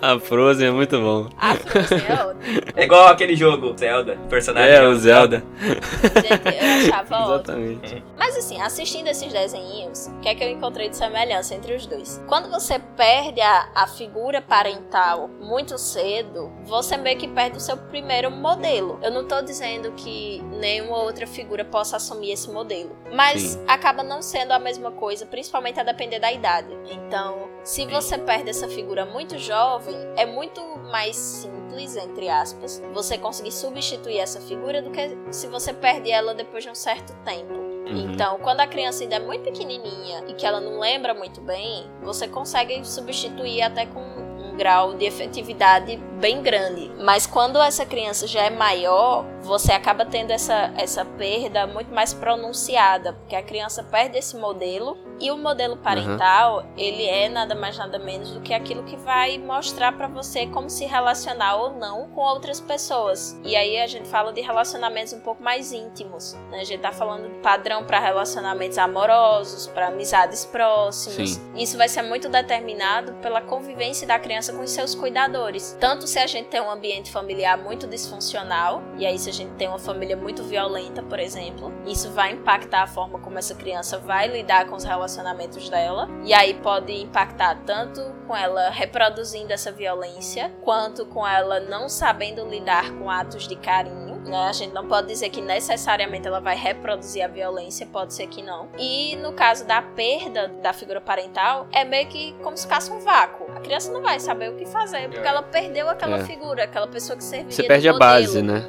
[0.00, 1.28] A Frozen é muito bom.
[1.38, 2.60] A Frozen é ótimo.
[2.74, 4.18] É igual aquele jogo, Zelda.
[4.28, 4.70] Personagem.
[4.70, 5.42] É, o Zelda.
[5.60, 7.34] Gente, eu achava ótimo.
[7.34, 8.04] Exatamente.
[8.16, 11.86] Mas assim, assistindo esses desenhinhos, o que é que eu encontrei de semelhança entre os
[11.86, 12.20] dois?
[12.26, 17.76] Quando você perde a, a figura parental muito cedo, você meio que perde o seu
[17.76, 18.98] primeiro modelo.
[19.02, 23.64] Eu não tô dizendo que nenhuma outra figura possa assumir esse modelo, mas Sim.
[23.68, 26.76] acaba não sendo a mesma coisa, principalmente a depender da idade.
[26.90, 33.16] Então, se você perde essa figura muito jovem, é muito mais simples, entre aspas, você
[33.18, 37.75] conseguir substituir essa figura do que se você perde ela depois de um certo tempo.
[37.86, 38.12] Uhum.
[38.12, 41.88] Então, quando a criança ainda é muito pequenininha e que ela não lembra muito bem,
[42.02, 44.25] você consegue substituir até com
[44.56, 46.90] grau de efetividade bem grande.
[47.02, 52.12] Mas quando essa criança já é maior, você acaba tendo essa, essa perda muito mais
[52.14, 57.76] pronunciada, porque a criança perde esse modelo e o modelo parental, ele é nada mais
[57.78, 62.08] nada menos do que aquilo que vai mostrar pra você como se relacionar ou não
[62.10, 63.38] com outras pessoas.
[63.42, 66.34] E aí a gente fala de relacionamentos um pouco mais íntimos.
[66.50, 66.60] né?
[66.60, 71.30] A gente tá falando de padrão para relacionamentos amorosos, para amizades próximas.
[71.30, 71.52] Sim.
[71.56, 75.76] Isso vai ser muito determinado pela convivência da criança com os seus cuidadores.
[75.80, 79.52] Tanto se a gente tem um ambiente familiar muito disfuncional, e aí se a gente
[79.54, 83.98] tem uma família muito violenta, por exemplo, isso vai impactar a forma como essa criança
[83.98, 89.70] vai lidar com os relacionamentos dela, e aí pode impactar tanto com ela reproduzindo essa
[89.72, 94.16] violência, quanto com ela não sabendo lidar com atos de carinho.
[94.26, 94.48] Né?
[94.48, 98.42] A gente não pode dizer que necessariamente ela vai reproduzir a violência, pode ser que
[98.42, 98.68] não.
[98.76, 102.98] E no caso da perda da figura parental, é meio que como se ficasse um
[102.98, 103.46] vácuo.
[103.54, 106.24] A criança não vai saber o que fazer, porque ela perdeu aquela É.
[106.24, 108.64] figura, aquela pessoa que servia Você de perde a base, né?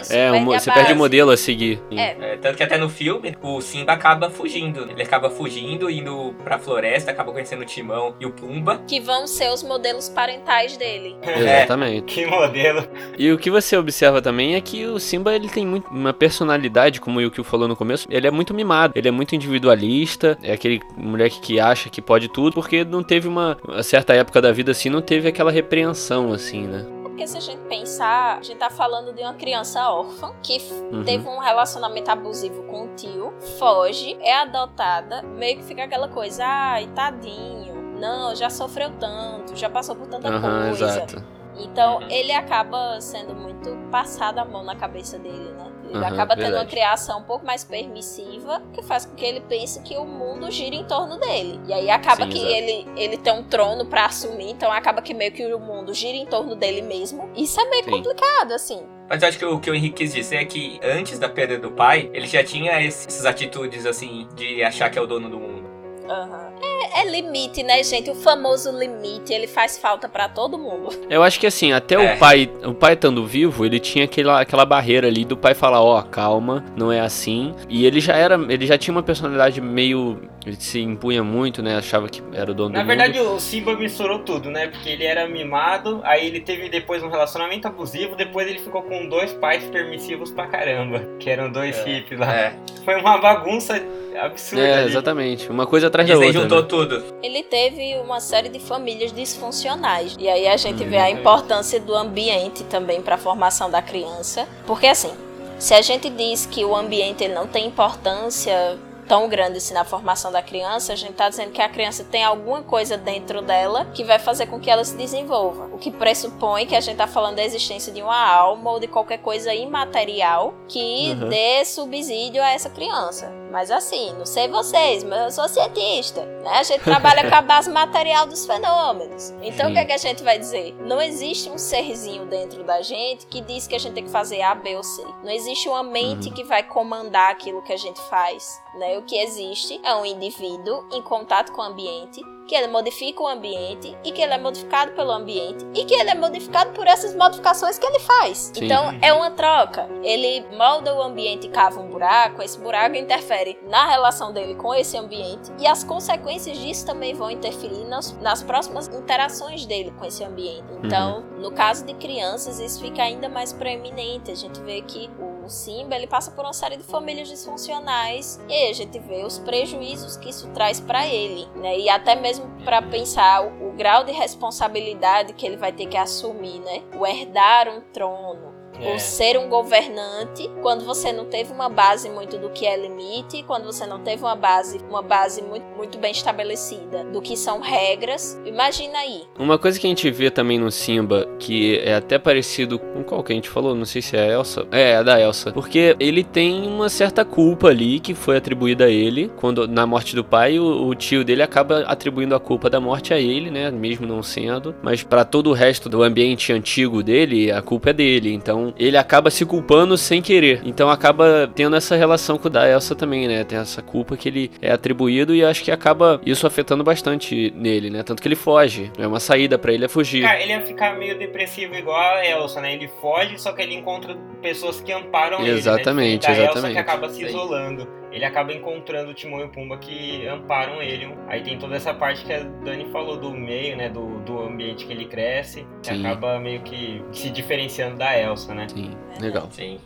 [0.00, 1.80] Isso, É, um a você perde o modelo a seguir.
[1.90, 2.32] É.
[2.32, 4.88] É, tanto que até no filme, o Simba acaba fugindo.
[4.90, 8.80] Ele acaba fugindo, indo pra floresta, acaba conhecendo o Timão e o Pumba.
[8.86, 11.16] Que vão ser os modelos parentais dele.
[11.22, 12.14] Exatamente.
[12.14, 12.86] Que modelo.
[13.18, 17.00] E o que você observa também é que o Simba ele tem muito, uma personalidade,
[17.00, 20.52] como o Yukio falou no começo, ele é muito mimado, ele é muito individualista, é
[20.52, 24.52] aquele moleque que acha que pode tudo, porque não teve uma, uma certa época da
[24.52, 26.84] vida assim, não teve aquela repreensão assim, né?
[27.12, 30.56] Porque se a gente pensar, a gente tá falando de uma criança órfã que
[30.90, 31.04] Uhum.
[31.04, 36.42] teve um relacionamento abusivo com o tio, foge, é adotada, meio que fica aquela coisa,
[36.42, 40.86] ai, tadinho, não, já sofreu tanto, já passou por tanta Aham, coisa.
[40.86, 41.22] exato.
[41.58, 42.10] Então, Uhum.
[42.10, 45.70] ele acaba sendo muito passado a mão na cabeça dele, né?
[45.92, 46.70] Ele Aham, acaba tendo uma verdade.
[46.70, 50.74] criação um pouco mais permissiva, que faz com que ele pense que o mundo gira
[50.74, 51.60] em torno dele.
[51.66, 52.54] E aí acaba Sim, que exato.
[52.54, 56.16] ele, ele tem um trono pra assumir, então acaba que meio que o mundo gira
[56.16, 57.30] em torno dele mesmo.
[57.36, 57.90] Isso é meio Sim.
[57.90, 58.82] complicado, assim.
[59.08, 61.58] Mas eu acho que o que o Henrique quis dizer é que antes da perda
[61.58, 65.28] do pai, ele já tinha esse- essas atitudes assim de achar que é o dono
[65.28, 65.68] do mundo.
[66.08, 66.51] Aham.
[66.94, 68.10] É, é limite, né, gente?
[68.10, 70.88] O famoso limite, ele faz falta pra todo mundo.
[71.08, 72.14] Eu acho que assim, até É.
[72.14, 75.82] o pai, o pai estando vivo, ele tinha aquela, aquela barreira ali do pai falar,
[75.82, 77.54] ó, calma, não é assim.
[77.68, 81.76] E ele já era, ele já tinha uma personalidade meio ele se impunha muito, né?
[81.76, 83.34] Achava que era o dono Na do verdade, mundo.
[83.36, 84.66] o Simba misturou tudo, né?
[84.66, 89.08] Porque ele era mimado, aí ele teve depois um relacionamento abusivo, depois ele ficou com
[89.08, 91.84] dois pais permissivos pra caramba, que eram dois É.
[91.84, 92.34] hippies lá.
[92.34, 92.54] É.
[92.84, 93.80] Foi uma bagunça
[94.18, 94.64] absurda.
[94.66, 94.90] É, ali.
[94.90, 95.48] exatamente.
[95.50, 96.42] Uma coisa atrás da Disney outra.
[96.42, 96.66] juntou né?
[96.68, 97.04] tudo.
[97.22, 100.16] Ele teve uma série de famílias disfuncionais.
[100.18, 100.90] E aí a gente Uhum.
[100.90, 104.46] vê a importância do ambiente também para a formação da criança.
[104.66, 105.12] Porque assim,
[105.58, 109.84] se a gente diz que o ambiente ele não tem importância tão grande assim na
[109.84, 113.84] formação da criança, a gente tá dizendo que a criança tem alguma coisa dentro dela
[113.92, 115.68] que vai fazer com que ela se desenvolva.
[115.72, 118.86] O que pressupõe que a gente tá falando da existência de uma alma ou de
[118.86, 121.28] qualquer coisa imaterial que Uhum.
[121.28, 123.30] dê subsídio a essa criança.
[123.52, 126.50] Mas assim, não sei vocês, mas eu sou cientista, né?
[126.54, 129.30] A gente trabalha com a base material dos fenômenos.
[129.42, 130.74] Então o que, é que a gente vai dizer?
[130.80, 134.40] Não existe um serzinho dentro da gente que diz que a gente tem que fazer
[134.40, 135.02] A, B ou C.
[135.22, 136.34] Não existe uma mente Uhum.
[136.34, 138.96] que vai comandar aquilo que a gente faz, né?
[138.96, 143.26] O que existe é um indivíduo em contato com o ambiente, que ele modifica o
[143.28, 147.14] ambiente e que ele é modificado pelo ambiente e que ele é modificado por essas
[147.14, 148.52] modificações que ele faz.
[148.54, 148.64] Sim.
[148.64, 149.88] Então é uma troca.
[150.02, 154.74] Ele molda o ambiente e cava um buraco, esse buraco interfere na relação dele com
[154.74, 160.04] esse ambiente e as consequências disso também vão interferir nas, nas próximas interações dele com
[160.04, 160.64] esse ambiente.
[160.82, 164.30] Então, no caso de crianças, isso fica ainda mais proeminente.
[164.30, 168.68] A gente vê que o Simba ele passa por uma série de famílias disfuncionais e
[168.68, 171.78] a gente vê os prejuízos que isso traz para ele, né?
[171.78, 175.96] E até mesmo para pensar o, o grau de responsabilidade que ele vai ter que
[175.96, 176.82] assumir, né?
[176.98, 178.51] O herdar um trono,
[178.82, 178.92] É.
[178.92, 183.42] ou ser um governante quando você não teve uma base muito do que é limite,
[183.44, 187.60] quando você não teve uma base, uma base muito, muito bem estabelecida do que são
[187.60, 188.40] regras.
[188.44, 189.22] Imagina aí.
[189.38, 193.22] Uma coisa que a gente vê também no Simba, que é até parecido com qual
[193.22, 194.66] que a gente falou, não sei se é a Elsa.
[194.70, 195.52] É, é da Elsa.
[195.52, 199.30] Porque ele tem uma certa culpa ali que foi atribuída a ele.
[199.36, 203.14] Quando na morte do pai, o, o tio dele acaba atribuindo a culpa da morte
[203.14, 203.70] a ele, né?
[203.70, 204.74] Mesmo não sendo.
[204.82, 208.32] Mas pra todo o resto do ambiente antigo dele, a culpa é dele.
[208.32, 210.60] Então ele acaba se culpando sem querer.
[210.64, 213.44] Então acaba tendo essa relação com o da Elsa também, né?
[213.44, 217.90] Tem essa culpa que ele é atribuído e acho que acaba isso afetando bastante nele,
[217.90, 218.02] né?
[218.02, 218.90] Tanto que ele foge.
[218.98, 220.22] É uma saída pra ele é fugir.
[220.22, 222.74] Cara, ele ia ficar meio depressivo igual a Elsa, né?
[222.74, 225.50] Ele foge, só que ele encontra pessoas que amparam ele.
[225.50, 226.34] Exatamente, né?
[226.34, 226.74] Diferente da Elsa exatamente.
[226.74, 227.26] que acaba se Sim.
[227.26, 228.01] isolando.
[228.12, 231.12] Ele acaba encontrando o Timão e o Pumba que amparam ele.
[231.28, 233.88] Aí tem toda essa parte que a Dani falou do meio, né?
[233.88, 235.66] Do, do ambiente que ele cresce.
[235.82, 236.06] Que Sim.
[236.06, 238.68] acaba meio que se diferenciando da Elsa, né?
[238.68, 239.48] Sim, legal.
[239.50, 239.80] Sim.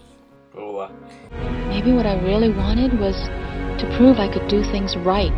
[0.53, 0.91] Boa.
[1.69, 3.17] Maybe what I really wanted was
[3.79, 5.33] to prove I could do things right.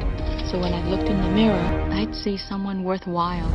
[0.50, 3.50] So when I looked in the mirror, I'd see someone worthwhile.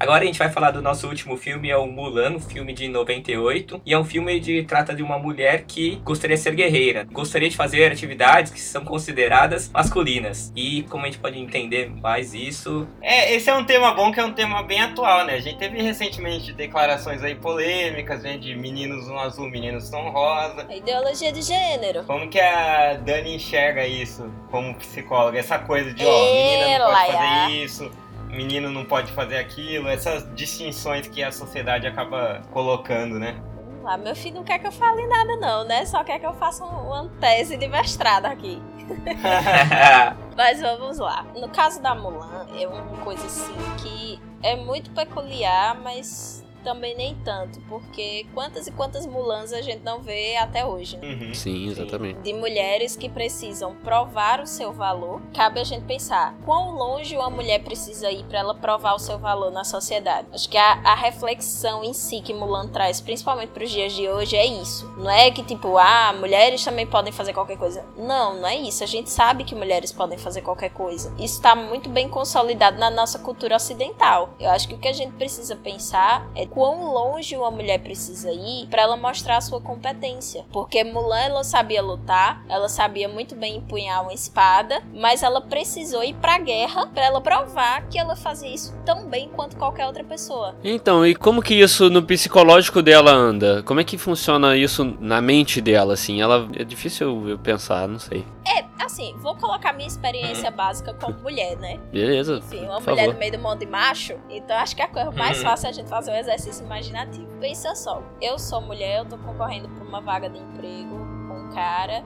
[0.00, 2.86] Agora a gente vai falar do nosso último filme, é o Mulan, um filme de
[2.86, 3.82] 98.
[3.84, 7.04] E é um filme de trata de uma mulher que gostaria de ser guerreira.
[7.10, 10.52] Gostaria de fazer atividades que são consideradas masculinas.
[10.54, 14.20] E como a gente pode entender mais isso, É, esse é um tema bom, que
[14.20, 15.34] é um tema bem atual, né?
[15.34, 18.36] A gente teve recentemente declarações aí polêmicas, né?
[18.36, 20.64] De meninos no azul, meninos no rosa.
[20.68, 22.04] A ideologia de gênero.
[22.04, 25.38] Como que a Dani enxerga isso como psicóloga?
[25.40, 27.18] Essa coisa de, ó, menina não Ela, pode é.
[27.18, 27.90] fazer isso,
[28.28, 33.40] menino não pode fazer aquilo, essas distinções que a sociedade acaba colocando, né?
[33.82, 33.96] Lá.
[33.96, 35.86] Meu filho não quer que eu fale nada, não, né?
[35.86, 38.60] Só quer que eu faça uma tese de mestrado aqui.
[40.36, 41.24] Mas vamos lá.
[41.34, 47.14] No caso da Mulan, é uma coisa assim que é muito peculiar, mas também nem
[47.16, 50.96] tanto, porque quantas e quantas Mulans a gente não vê até hoje.
[50.96, 51.08] Né?
[51.08, 51.34] Uhum.
[51.34, 52.20] Sim, exatamente.
[52.20, 55.20] De mulheres que precisam provar o seu valor.
[55.34, 59.18] Cabe a gente pensar quão longe uma mulher precisa ir para ela provar o seu
[59.18, 60.28] valor na sociedade.
[60.32, 64.08] Acho que a, a reflexão em si que Mulan traz, principalmente para os dias de
[64.08, 64.90] hoje, é isso.
[64.96, 67.84] Não é que tipo, ah, mulheres também podem fazer qualquer coisa.
[67.96, 68.82] Não, não é isso.
[68.82, 71.12] A gente sabe que mulheres podem fazer qualquer coisa.
[71.18, 74.30] Isso está muito bem consolidado na nossa cultura ocidental.
[74.38, 78.30] Eu acho que o que a gente precisa pensar é quão longe uma mulher precisa
[78.32, 80.44] ir para ela mostrar a sua competência.
[80.52, 86.02] Porque Mulan ela sabia lutar, ela sabia muito bem empunhar uma espada, mas ela precisou
[86.02, 89.86] ir para a guerra para ela provar que ela fazia isso tão bem quanto qualquer
[89.86, 90.54] outra pessoa.
[90.64, 93.62] Então, e como que isso no psicológico dela anda?
[93.64, 96.20] Como é que funciona isso na mente dela assim?
[96.20, 98.24] Ela é difícil eu pensar, não sei.
[98.46, 101.78] É, assim, vou colocar minha experiência básica como mulher, né?
[101.92, 102.36] Beleza.
[102.38, 103.12] Enfim, uma mulher favor.
[103.12, 105.44] no meio do mundo de macho, então acho que a coisa mais Uhum.
[105.44, 107.26] fácil é a gente fazer um exercício imaginativo.
[107.40, 110.96] Pensa só, eu sou mulher, eu tô concorrendo por uma vaga de emprego
[111.28, 112.04] com um cara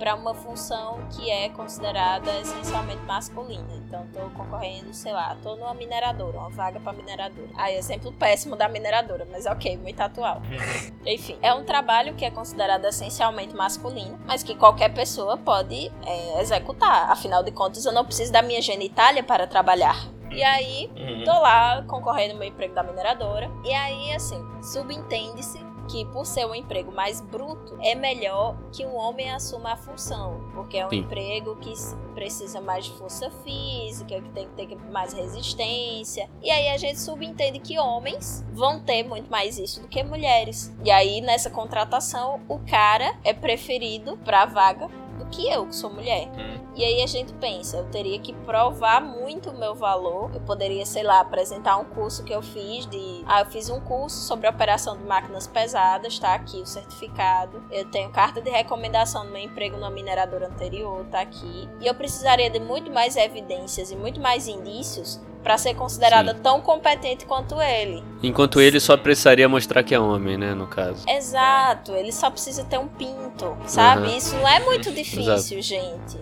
[0.00, 3.68] para uma função que é considerada essencialmente masculina.
[3.74, 7.48] Então tô concorrendo, sei lá, tô numa mineradora, uma vaga para mineradora.
[7.54, 10.40] Aí exemplo péssimo da mineradora, mas ok, muito atual.
[11.04, 16.40] Enfim, é um trabalho que é considerado essencialmente masculino, mas que qualquer pessoa pode é,
[16.40, 17.10] executar.
[17.10, 20.08] Afinal de contas, eu não preciso da minha genitália para trabalhar.
[20.30, 21.24] E aí, Uhum.
[21.24, 23.50] tô lá concorrendo meu emprego da mineradora.
[23.64, 25.58] E aí, assim, subentende-se
[25.88, 30.40] que por ser um emprego mais bruto, é melhor que um homem assuma a função,
[30.54, 30.98] porque é um Sim.
[30.98, 31.72] emprego que
[32.14, 36.30] precisa mais de força física, que tem que ter mais resistência.
[36.40, 40.72] E aí a gente subentende que homens vão ter muito mais isso do que mulheres.
[40.84, 44.88] E aí nessa contratação, o cara é preferido para a vaga
[45.20, 46.28] do que eu, que sou mulher.
[46.28, 46.60] Hum.
[46.74, 50.30] E aí a gente pensa, eu teria que provar muito o meu valor.
[50.34, 53.22] Eu poderia, sei lá, apresentar um curso que eu fiz de.
[53.26, 57.62] Ah, eu fiz um curso sobre operação de máquinas pesadas, tá aqui o certificado.
[57.70, 61.68] Eu tenho carta de recomendação no meu emprego na mineradora anterior, tá aqui.
[61.80, 66.60] E eu precisaria de muito mais evidências e muito mais indícios para ser considerada tão
[66.60, 68.02] competente quanto ele.
[68.22, 71.04] Enquanto ele só precisaria mostrar que é homem, né, no caso.
[71.08, 74.08] Exato, ele só precisa ter um pinto, sabe?
[74.08, 74.16] Aham.
[74.16, 76.18] Isso não é muito difícil, gente.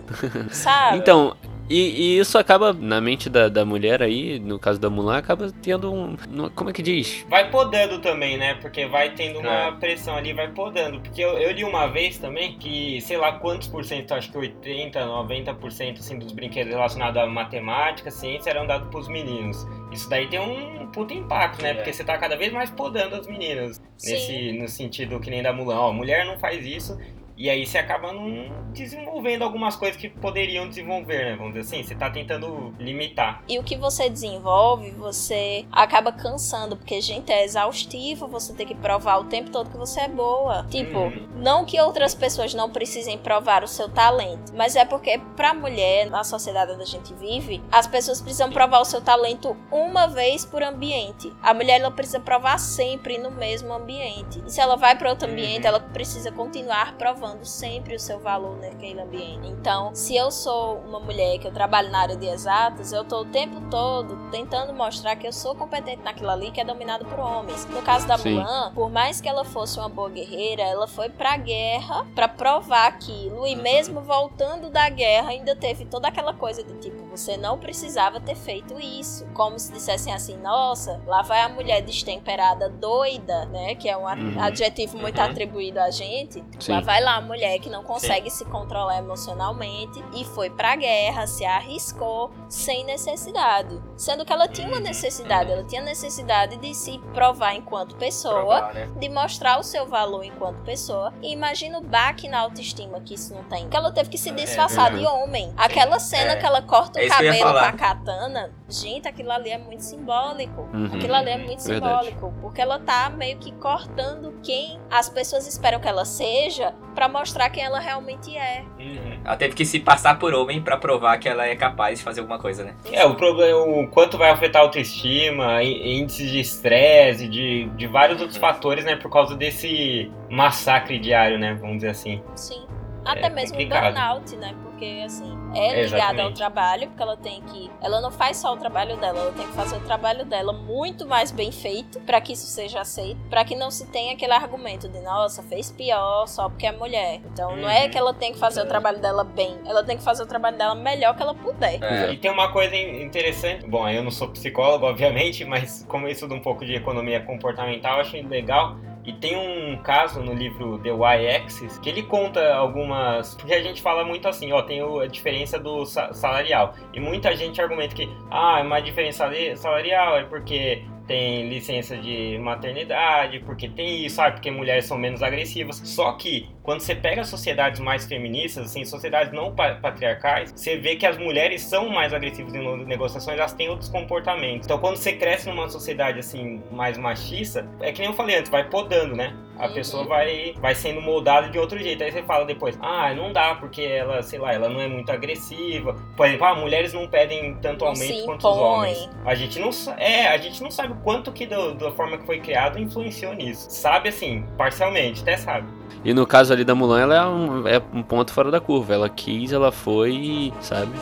[0.51, 0.97] Sabe?
[0.97, 1.35] Então,
[1.69, 5.51] e, e isso acaba, na mente da, da mulher aí, no caso da Mulan, acaba
[5.61, 6.15] tendo um.
[6.55, 7.25] Como é que diz?
[7.29, 8.55] Vai podando também, né?
[8.55, 9.71] Porque vai tendo uma É.
[9.73, 10.99] pressão ali, vai podando.
[10.99, 14.37] Porque eu, eu li uma vez também que, sei lá quantos por cento, acho que
[14.37, 19.65] 80, 90% assim, dos brinquedos relacionados à matemática, ciência, eram dados pros meninos.
[19.91, 21.71] Isso daí tem um puta impacto, né?
[21.71, 21.73] É.
[21.75, 23.81] Porque você tá cada vez mais podando as meninas.
[23.97, 24.11] Sim.
[24.13, 25.79] Nesse, no sentido que nem da Mulan.
[25.79, 26.97] Ó, mulher não faz isso.
[27.39, 31.35] E aí você acaba não desenvolvendo algumas coisas que poderiam desenvolver, né?
[31.37, 31.87] Vamos dizer assim.
[31.87, 33.41] Você tá tentando limitar.
[33.47, 38.75] E o que você desenvolve, você acaba cansando, porque, gente, é exaustivo você ter que
[38.75, 40.65] provar o tempo todo que você é boa.
[40.69, 41.27] Tipo, Uhum.
[41.37, 46.09] não que outras pessoas não precisem provar o seu talento, mas é porque pra mulher,
[46.09, 50.43] na sociedade onde a gente vive, as pessoas precisam provar o seu talento uma vez
[50.43, 51.31] por ambiente.
[51.41, 54.43] A mulher ela precisa provar sempre no mesmo ambiente.
[54.45, 58.57] E se ela vai pra outro ambiente, ela precisa continuar provando sempre o seu valor
[58.57, 59.47] naquele ambiente.
[59.47, 63.21] Então, se eu sou uma mulher que eu trabalho na área de exatas, eu tô
[63.21, 67.19] o tempo todo tentando mostrar que eu sou competente naquilo ali que é dominado por
[67.19, 67.65] homens.
[67.67, 68.33] No caso da Sim.
[68.35, 72.87] Mulan, por mais que ela fosse uma boa guerreira, ela foi pra guerra pra provar
[72.87, 77.57] aquilo e mesmo voltando da guerra ainda teve toda aquela coisa de tipo, você não
[77.57, 79.25] precisava ter feito isso.
[79.33, 83.99] Como se dissessem assim, nossa, lá vai a mulher destemperada doida, né, que é um
[84.09, 84.41] Uhum.
[84.41, 85.25] adjetivo muito Uhum.
[85.27, 86.43] atribuído a gente.
[86.59, 86.71] Sim.
[86.71, 91.45] Lá vai lá mulher que não consegue se controlar emocionalmente e foi pra guerra, se
[91.45, 93.79] arriscou sem necessidade.
[93.97, 94.83] Sendo que ela tinha uma Uhum.
[94.83, 98.89] necessidade, ela tinha necessidade de se provar enquanto pessoa, Provar, né?
[98.97, 101.13] de mostrar o seu valor enquanto pessoa.
[101.21, 103.67] E imagina o baque na autoestima que isso não tem.
[103.69, 104.99] Que ela teve que se disfarçar verdade.
[104.99, 105.53] de homem.
[105.57, 106.35] Aquela cena É.
[106.37, 109.81] que ela corta É o ia cabelo com a katana, gente, aquilo ali é muito
[109.83, 110.61] simbólico.
[110.73, 110.85] Uhum.
[110.93, 112.05] Aquilo ali é muito Verdade.
[112.07, 116.73] simbólico, porque ela tá meio que cortando quem as pessoas esperam que ela seja
[117.09, 118.63] mostrar quem ela realmente é.
[118.79, 119.19] Uhum.
[119.25, 122.21] Ela teve que se passar por homem pra provar que ela é capaz de fazer
[122.21, 122.75] alguma coisa, né?
[122.91, 128.21] É, o problema, o quanto vai afetar a autoestima, índices de estresse, de, de vários
[128.21, 132.21] outros fatores, né, por causa desse massacre diário, né, vamos dizer assim.
[132.35, 132.65] Sim.
[133.05, 133.93] Até mesmo o complicado.
[133.93, 134.55] burnout, né?
[134.79, 137.69] Porque assim, é ligada ao trabalho, porque ela tem que.
[137.81, 141.05] Ela não faz só o trabalho dela, ela tem que fazer o trabalho dela muito
[141.05, 144.87] mais bem feito para que isso seja aceito, para que não se tenha aquele argumento
[144.87, 147.19] de nossa, fez pior só porque é mulher.
[147.25, 147.57] Então uhum.
[147.57, 147.89] não é uhum.
[147.89, 148.63] que ela tem que fazer é.
[148.63, 151.83] o trabalho dela bem, ela tem que fazer o trabalho dela melhor que ela puder.
[151.83, 152.13] É.
[152.13, 156.33] E tem uma coisa interessante, bom, eu não sou psicólogo, obviamente, mas como eu estudo
[156.35, 158.77] um pouco de economia comportamental, eu achei legal
[159.09, 163.33] e tem um caso no livro The Y-Axis que ele conta algumas.
[163.33, 166.75] Porque a gente fala muito assim, ó, tem a diferença do salarial.
[166.93, 172.37] E muita gente argumenta que, ah, é uma diferença salarial é porque tem licença de
[172.37, 174.35] maternidade, porque tem isso, sabe?
[174.35, 175.81] Porque mulheres são menos agressivas.
[175.83, 181.07] Só que quando você pega sociedades mais feministas, assim, sociedades não patriarcais, você vê que
[181.07, 184.67] as mulheres são mais agressivas em negociações, elas têm outros comportamentos.
[184.67, 188.51] Então quando você cresce numa sociedade assim mais machista, é que nem eu falei antes,
[188.51, 189.35] vai podando, né?
[189.59, 189.73] A uhum.
[189.73, 192.01] pessoa vai, vai sendo moldada de outro jeito.
[192.01, 195.11] Aí você fala depois, ah, não dá porque ela, sei lá, ela não é muito
[195.11, 195.95] agressiva.
[196.15, 199.09] Por exemplo, ah, mulheres não pedem tanto não aumento quanto os homens.
[199.25, 202.25] A gente não é, a gente não sabe o quanto que do, da forma que
[202.25, 203.67] foi criado influenciou nisso.
[203.69, 205.67] Sabe assim, parcialmente, até sabe.
[206.03, 208.93] E no caso ali da Mulan, ela é um, é um ponto fora da curva.
[208.93, 210.93] Ela quis, ela foi, sabe?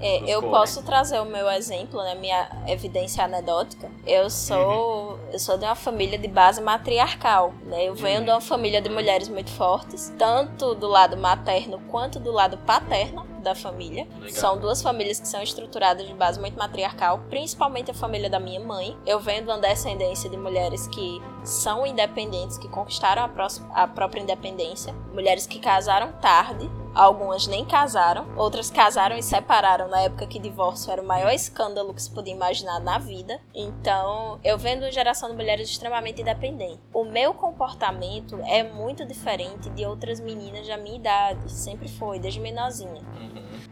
[0.00, 3.90] É, eu posso trazer o meu exemplo, né, minha evidência anedótica.
[4.06, 5.18] Eu sou, uhum.
[5.32, 7.84] eu sou de uma família de base matriarcal, né?
[7.84, 8.24] Eu venho uhum.
[8.24, 13.26] de uma família de mulheres muito fortes, tanto do lado materno quanto do lado paterno
[13.46, 14.06] da família.
[14.14, 14.30] Legal.
[14.30, 18.60] São duas famílias que são estruturadas de base muito matriarcal, principalmente a família da minha
[18.60, 18.96] mãe.
[19.06, 24.20] Eu venho de uma descendência de mulheres que são independentes, que conquistaram a, a própria
[24.20, 30.38] independência, mulheres que casaram tarde Algumas nem casaram, outras casaram e separaram na época que
[30.38, 33.38] divórcio era o maior escândalo que se podia imaginar na vida.
[33.54, 36.80] Então, eu vendo uma geração de mulheres extremamente independentes.
[36.94, 42.40] O meu comportamento é muito diferente de outras meninas da minha idade, sempre foi, desde
[42.40, 43.02] menorzinha.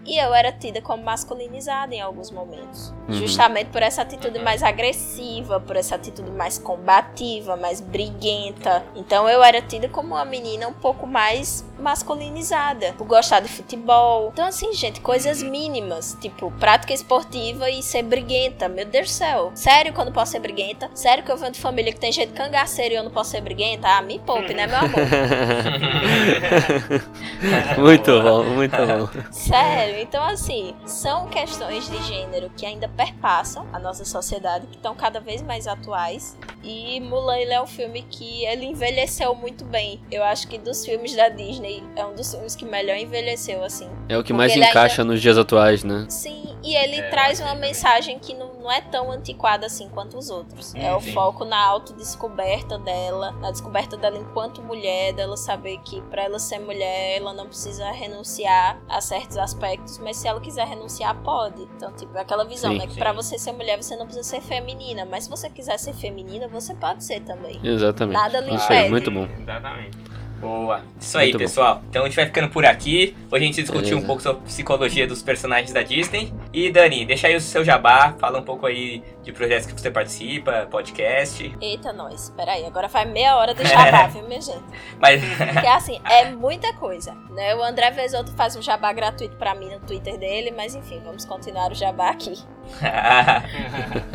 [0.07, 2.93] E eu era tida como masculinizada em alguns momentos.
[3.09, 3.15] Uhum.
[3.15, 8.85] Justamente por essa atitude mais agressiva, por essa atitude mais combativa, mais briguenta.
[8.95, 14.31] Então eu era tida como uma menina um pouco mais masculinizada, por gostar de futebol.
[14.33, 18.69] Então, assim, gente, coisas mínimas, tipo prática esportiva e ser briguenta.
[18.69, 19.53] Meu Deus do céu.
[19.55, 20.91] Sério que eu não posso ser briguenta?
[20.95, 23.41] Sério que eu venho de família que tem gente cangaceiro e eu não posso ser
[23.41, 23.89] briguenta?
[23.89, 24.91] Ah, me poupe, né, meu amor?
[27.79, 29.09] muito bom, muito bom.
[29.31, 29.94] Sério.
[30.01, 35.21] Então, assim, são questões de gênero que ainda perpassam a nossa sociedade, que estão cada
[35.21, 36.37] vez mais atuais.
[36.63, 40.01] E Mulan ele é um filme que ele envelheceu muito bem.
[40.11, 43.89] Eu acho que dos filmes da Disney é um dos filmes que melhor envelheceu, assim.
[44.09, 45.13] É o que mais encaixa ainda...
[45.13, 46.07] nos dias atuais, né?
[46.09, 50.17] Sim, e ele é, traz uma mensagem que não, não é tão antiquada assim quanto
[50.17, 50.75] os outros.
[50.75, 56.25] é o foco na autodescoberta dela, na descoberta dela enquanto mulher, dela saber que para
[56.25, 61.15] ela ser mulher, ela não precisa renunciar a certos aspectos mas se ela quiser renunciar,
[61.23, 61.63] pode.
[61.77, 62.87] Então, tipo, é aquela visão, sim, né?
[62.87, 62.99] Que sim.
[62.99, 65.05] pra você ser mulher, você não precisa ser feminina.
[65.05, 67.61] Mas se você quiser ser feminina, você pode ser também.
[67.63, 68.17] Exatamente.
[68.17, 69.29] Nada lhe Isso aí, muito bom.
[69.39, 69.99] Exatamente.
[70.45, 70.83] Boa.
[71.01, 71.77] Isso aí, Muito pessoal.
[71.77, 71.83] Bom.
[71.89, 73.17] Então a gente vai ficando por aqui.
[73.31, 74.05] Hoje a gente discutiu Beleza.
[74.05, 76.35] um pouco sobre psicologia dos personagens da Disney.
[76.53, 79.91] E Dani, deixa aí o seu jabá, fala um pouco aí de projetos que você
[79.91, 81.57] participa, podcast.
[81.63, 82.25] Eita, nós.
[82.25, 84.63] Espera aí, agora faz meia hora do jabá, viu, minha gente?
[85.01, 85.23] Mas...
[85.25, 87.55] Porque assim, é muita coisa, né?
[87.55, 91.25] O André Vesoto faz um jabá gratuito para mim no Twitter dele, mas enfim, vamos
[91.25, 92.35] continuar o jabá aqui.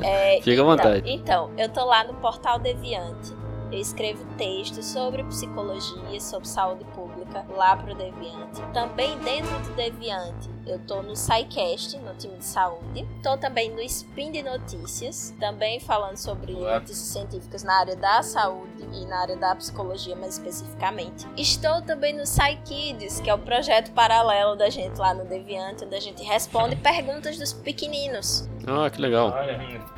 [0.03, 1.11] é, Fica à então, vontade.
[1.11, 3.39] Então, eu tô lá no Portal Deviante
[3.71, 8.61] eu escrevo textos sobre psicologia, sobre saúde pública lá pro Deviante.
[8.73, 13.07] Também dentro do Deviante, eu tô no SciCast, no time de saúde.
[13.23, 18.87] Tô também no Spin de Notícias, também falando sobre notícias científicas na área da saúde
[18.93, 21.27] e na área da psicologia mais especificamente.
[21.35, 25.95] Estou também no SciKids, que é o projeto paralelo da gente lá no Deviante, onde
[25.95, 28.47] a gente responde perguntas dos pequeninos.
[28.67, 29.33] Ah, que legal.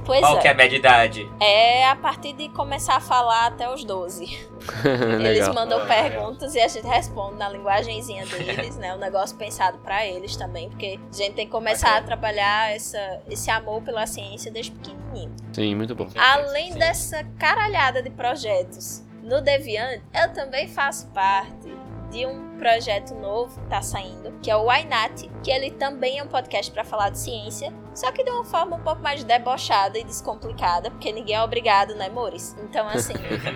[0.06, 0.42] Pois Qual é.
[0.42, 1.30] que é a média idade?
[1.40, 4.26] É a partir de começar a falar até os 12.
[5.20, 8.94] eles mandam perguntas e a gente responde na linguagemzinha deles, né?
[8.96, 13.22] Um negócio pensado para eles também, porque a gente tem que começar a trabalhar essa,
[13.30, 15.32] esse amor pela ciência desde pequenininho.
[15.54, 16.08] Sim, muito bom.
[16.16, 16.80] Além Sim.
[16.80, 21.72] dessa caralhada de projetos no Deviant, eu também faço parte
[22.12, 26.24] de um projeto novo que tá saindo, que é o Wainat, que ele também é
[26.24, 29.98] um podcast para falar de ciência, só que de uma forma um pouco mais debochada
[29.98, 32.56] e descomplicada, porque ninguém é obrigado, né, Mores?
[32.62, 33.14] Então, assim,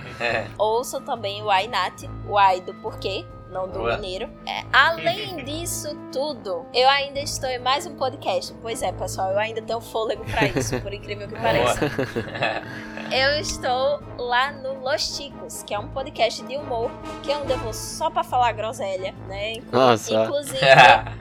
[0.57, 3.25] ouça também o Wainat, o Ai do porquê,
[3.55, 3.95] não do Boa.
[3.95, 4.29] mineiro.
[4.45, 8.53] É, além disso tudo, eu ainda estou em mais um podcast.
[8.61, 11.79] Pois é, pessoal, eu ainda tenho fôlego pra isso, por incrível que pareça.
[13.11, 16.89] Eu estou lá no Los Ticos, que é um podcast de humor,
[17.21, 19.57] que é onde eu vou só pra falar groselha, né?
[19.71, 20.11] Nossa.
[20.11, 20.57] Inclusive,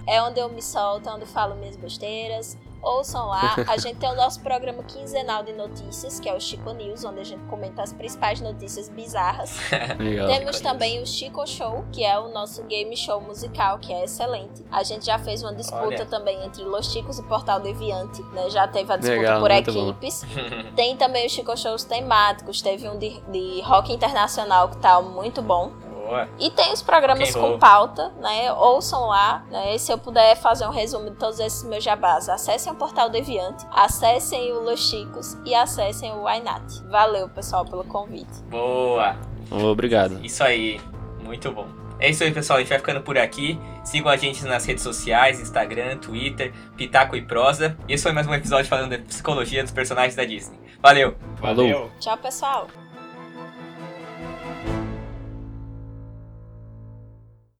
[0.07, 2.57] é onde eu me solto, onde eu falo minhas besteiras.
[2.85, 3.57] Ouçam lá.
[3.67, 7.21] A gente tem o nosso programa quinzenal de notícias, que é o Chico News, onde
[7.21, 9.57] a gente comenta as principais notícias bizarras.
[9.99, 10.29] Legal.
[10.29, 14.65] Temos também o Chico Show, que é o nosso game show musical, que é excelente.
[14.71, 16.07] A gente já fez uma disputa Olha.
[16.07, 18.51] também entre Los Chicos e Portal Deviante, né?
[18.51, 20.23] Já teve a disputa Legal, por equipes.
[20.77, 25.41] Tem também os Chico Shows temáticos, teve um de, de rock internacional que tá muito
[25.41, 25.73] bom.
[26.05, 26.29] Boa.
[26.39, 27.53] E tem os programas roll.
[27.53, 28.53] com pauta, né?
[28.53, 29.75] Ouçam lá, né?
[29.75, 33.09] E se eu puder fazer um resumo de todos esses meus jabás, acessem o Portal
[33.09, 36.83] Deviante, acessem o Los Chicos e acessem o Wainat.
[36.91, 38.43] Valeu, pessoal, pelo convite.
[38.51, 39.17] Boa.
[39.51, 40.25] Obrigado.
[40.25, 40.81] Isso aí.
[41.23, 41.67] Muito bom.
[41.99, 42.59] É isso aí, pessoal.
[42.59, 43.59] A gente vai ficando por aqui.
[43.83, 47.77] Sigam a gente nas redes sociais, Instagram, Twitter, Pitaco e Prosa.
[47.89, 50.59] E esse foi mais um episódio falando da psicologia dos personagens da Disney.
[50.83, 51.17] Valeu!
[51.41, 51.91] Valeu.
[52.01, 52.67] Tchau, pessoal.